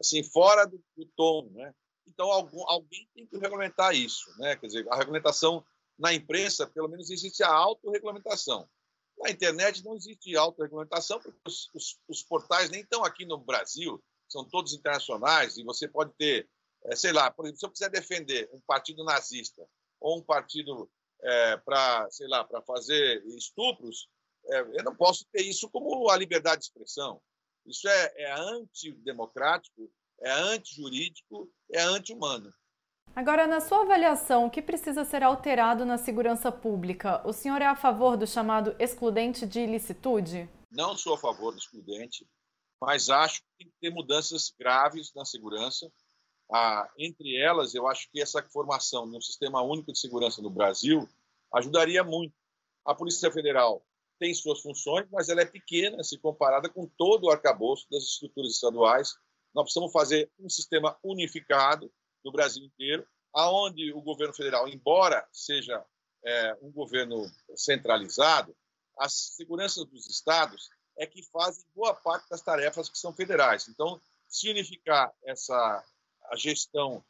[0.00, 1.72] assim fora do, do tom, né?
[2.06, 4.56] Então algum, alguém tem que regulamentar isso, né?
[4.56, 5.64] Quer dizer, a regulamentação
[6.00, 8.68] na imprensa, pelo menos existe a autorregulamentação.
[9.18, 14.02] Na internet não existe autorregulamentação, porque os, os, os, portais nem estão aqui no Brasil,
[14.26, 16.48] são todos internacionais, e você pode ter,
[16.86, 19.62] é, sei lá, por exemplo, se eu quiser defender um partido nazista
[20.00, 20.90] ou um partido
[21.22, 24.08] é, para, sei lá, para fazer estupros,
[24.46, 27.20] é, eu não posso ter isso como a liberdade de expressão.
[27.66, 32.50] Isso é, é antidemocrático, é antijurídico, é anti-humano.
[33.14, 37.20] Agora, na sua avaliação, o que precisa ser alterado na segurança pública?
[37.26, 40.48] O senhor é a favor do chamado excludente de ilicitude?
[40.70, 42.24] Não sou a favor do excludente,
[42.80, 45.90] mas acho que tem que ter mudanças graves na segurança.
[46.52, 50.50] Ah, entre elas, eu acho que essa formação de um sistema único de segurança no
[50.50, 51.08] Brasil
[51.52, 52.34] ajudaria muito.
[52.86, 53.84] A Polícia Federal
[54.20, 58.52] tem suas funções, mas ela é pequena se comparada com todo o arcabouço das estruturas
[58.52, 59.14] estaduais.
[59.52, 61.92] Nós precisamos fazer um sistema unificado
[62.24, 65.84] no Brasil inteiro, aonde o governo federal, embora seja
[66.24, 68.56] é, um governo centralizado,
[68.98, 70.68] as seguranças dos estados
[70.98, 73.68] é que fazem boa parte das tarefas que são federais.
[73.68, 75.84] Então, se unificar essa
[76.30, 77.04] a gestão,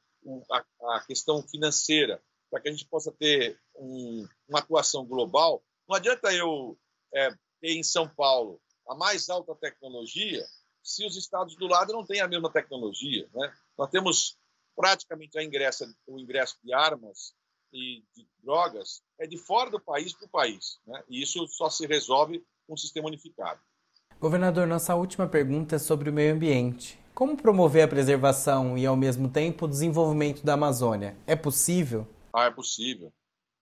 [0.51, 5.97] a, a questão financeira, para que a gente possa ter um, uma atuação global, não
[5.97, 6.79] adianta eu
[7.15, 7.31] é,
[7.61, 10.45] ter em São Paulo a mais alta tecnologia
[10.83, 13.29] se os estados do lado não têm a mesma tecnologia.
[13.33, 13.55] Né?
[13.77, 14.39] Nós temos
[14.77, 17.35] praticamente a ingressa, o ingresso de armas
[17.73, 20.79] e de drogas é de fora do país para o país.
[20.87, 21.03] Né?
[21.09, 23.61] E isso só se resolve com um sistema unificado.
[24.19, 26.99] Governador, nossa última pergunta é sobre o meio ambiente.
[27.15, 31.17] Como promover a preservação e, ao mesmo tempo, o desenvolvimento da Amazônia?
[31.27, 32.07] É possível?
[32.33, 33.13] Ah, é possível.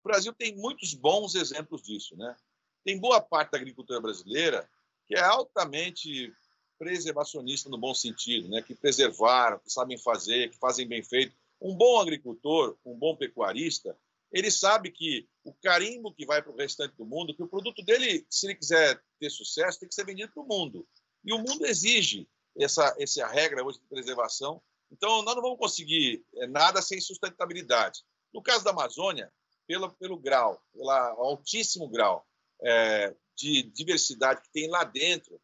[0.04, 2.16] O Brasil tem muitos bons exemplos disso.
[2.18, 2.36] Né?
[2.84, 4.68] Tem boa parte da agricultura brasileira
[5.08, 6.34] que é altamente
[6.78, 8.62] preservacionista no bom sentido, né?
[8.62, 11.36] que preservaram, que sabem fazer, que fazem bem feito.
[11.62, 13.98] Um bom agricultor, um bom pecuarista,
[14.32, 17.84] ele sabe que o carimbo que vai para o restante do mundo, que o produto
[17.84, 20.88] dele, se ele quiser ter sucesso, tem que ser vendido para o mundo.
[21.24, 24.62] E o mundo exige essa, essa regra hoje de preservação.
[24.92, 28.02] Então, nós não vamos conseguir eh, nada sem sustentabilidade.
[28.34, 29.32] No caso da Amazônia,
[29.66, 32.26] pelo, pelo grau, pelo altíssimo grau
[32.62, 35.40] é, de diversidade que tem lá dentro,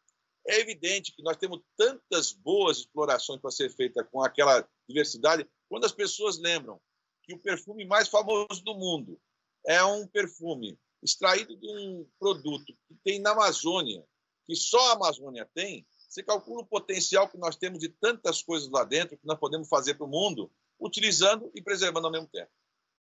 [0.46, 5.84] é evidente que nós temos tantas boas explorações para ser feita com aquela diversidade, quando
[5.84, 6.80] as pessoas lembram
[7.22, 9.18] que o perfume mais famoso do mundo
[9.66, 14.04] é um perfume extraído de um produto que tem na Amazônia,
[14.46, 18.70] que só a Amazônia tem, você calcula o potencial que nós temos de tantas coisas
[18.70, 22.50] lá dentro que nós podemos fazer para o mundo, utilizando e preservando ao mesmo tempo.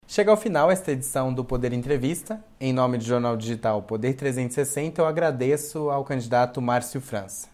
[0.08, 2.43] Chega ao final esta edição do Poder Entrevista.
[2.60, 7.49] Em nome do jornal digital Poder 360, eu agradeço ao candidato Márcio França.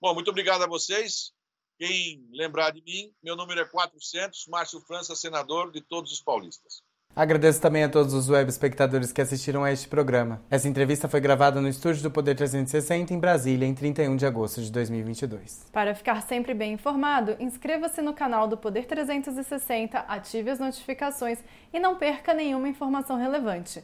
[0.00, 1.32] Bom, muito obrigado a vocês.
[1.76, 6.82] Quem lembrar de mim, meu número é 400, Márcio França, senador de todos os paulistas.
[7.18, 10.40] Agradeço também a todos os web espectadores que assistiram a este programa.
[10.48, 14.62] Essa entrevista foi gravada no estúdio do Poder 360 em Brasília, em 31 de agosto
[14.62, 15.66] de 2022.
[15.72, 21.40] Para ficar sempre bem informado, inscreva-se no canal do Poder 360, ative as notificações
[21.72, 23.82] e não perca nenhuma informação relevante.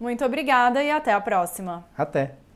[0.00, 1.86] Muito obrigada e até a próxima.
[1.98, 2.47] Até!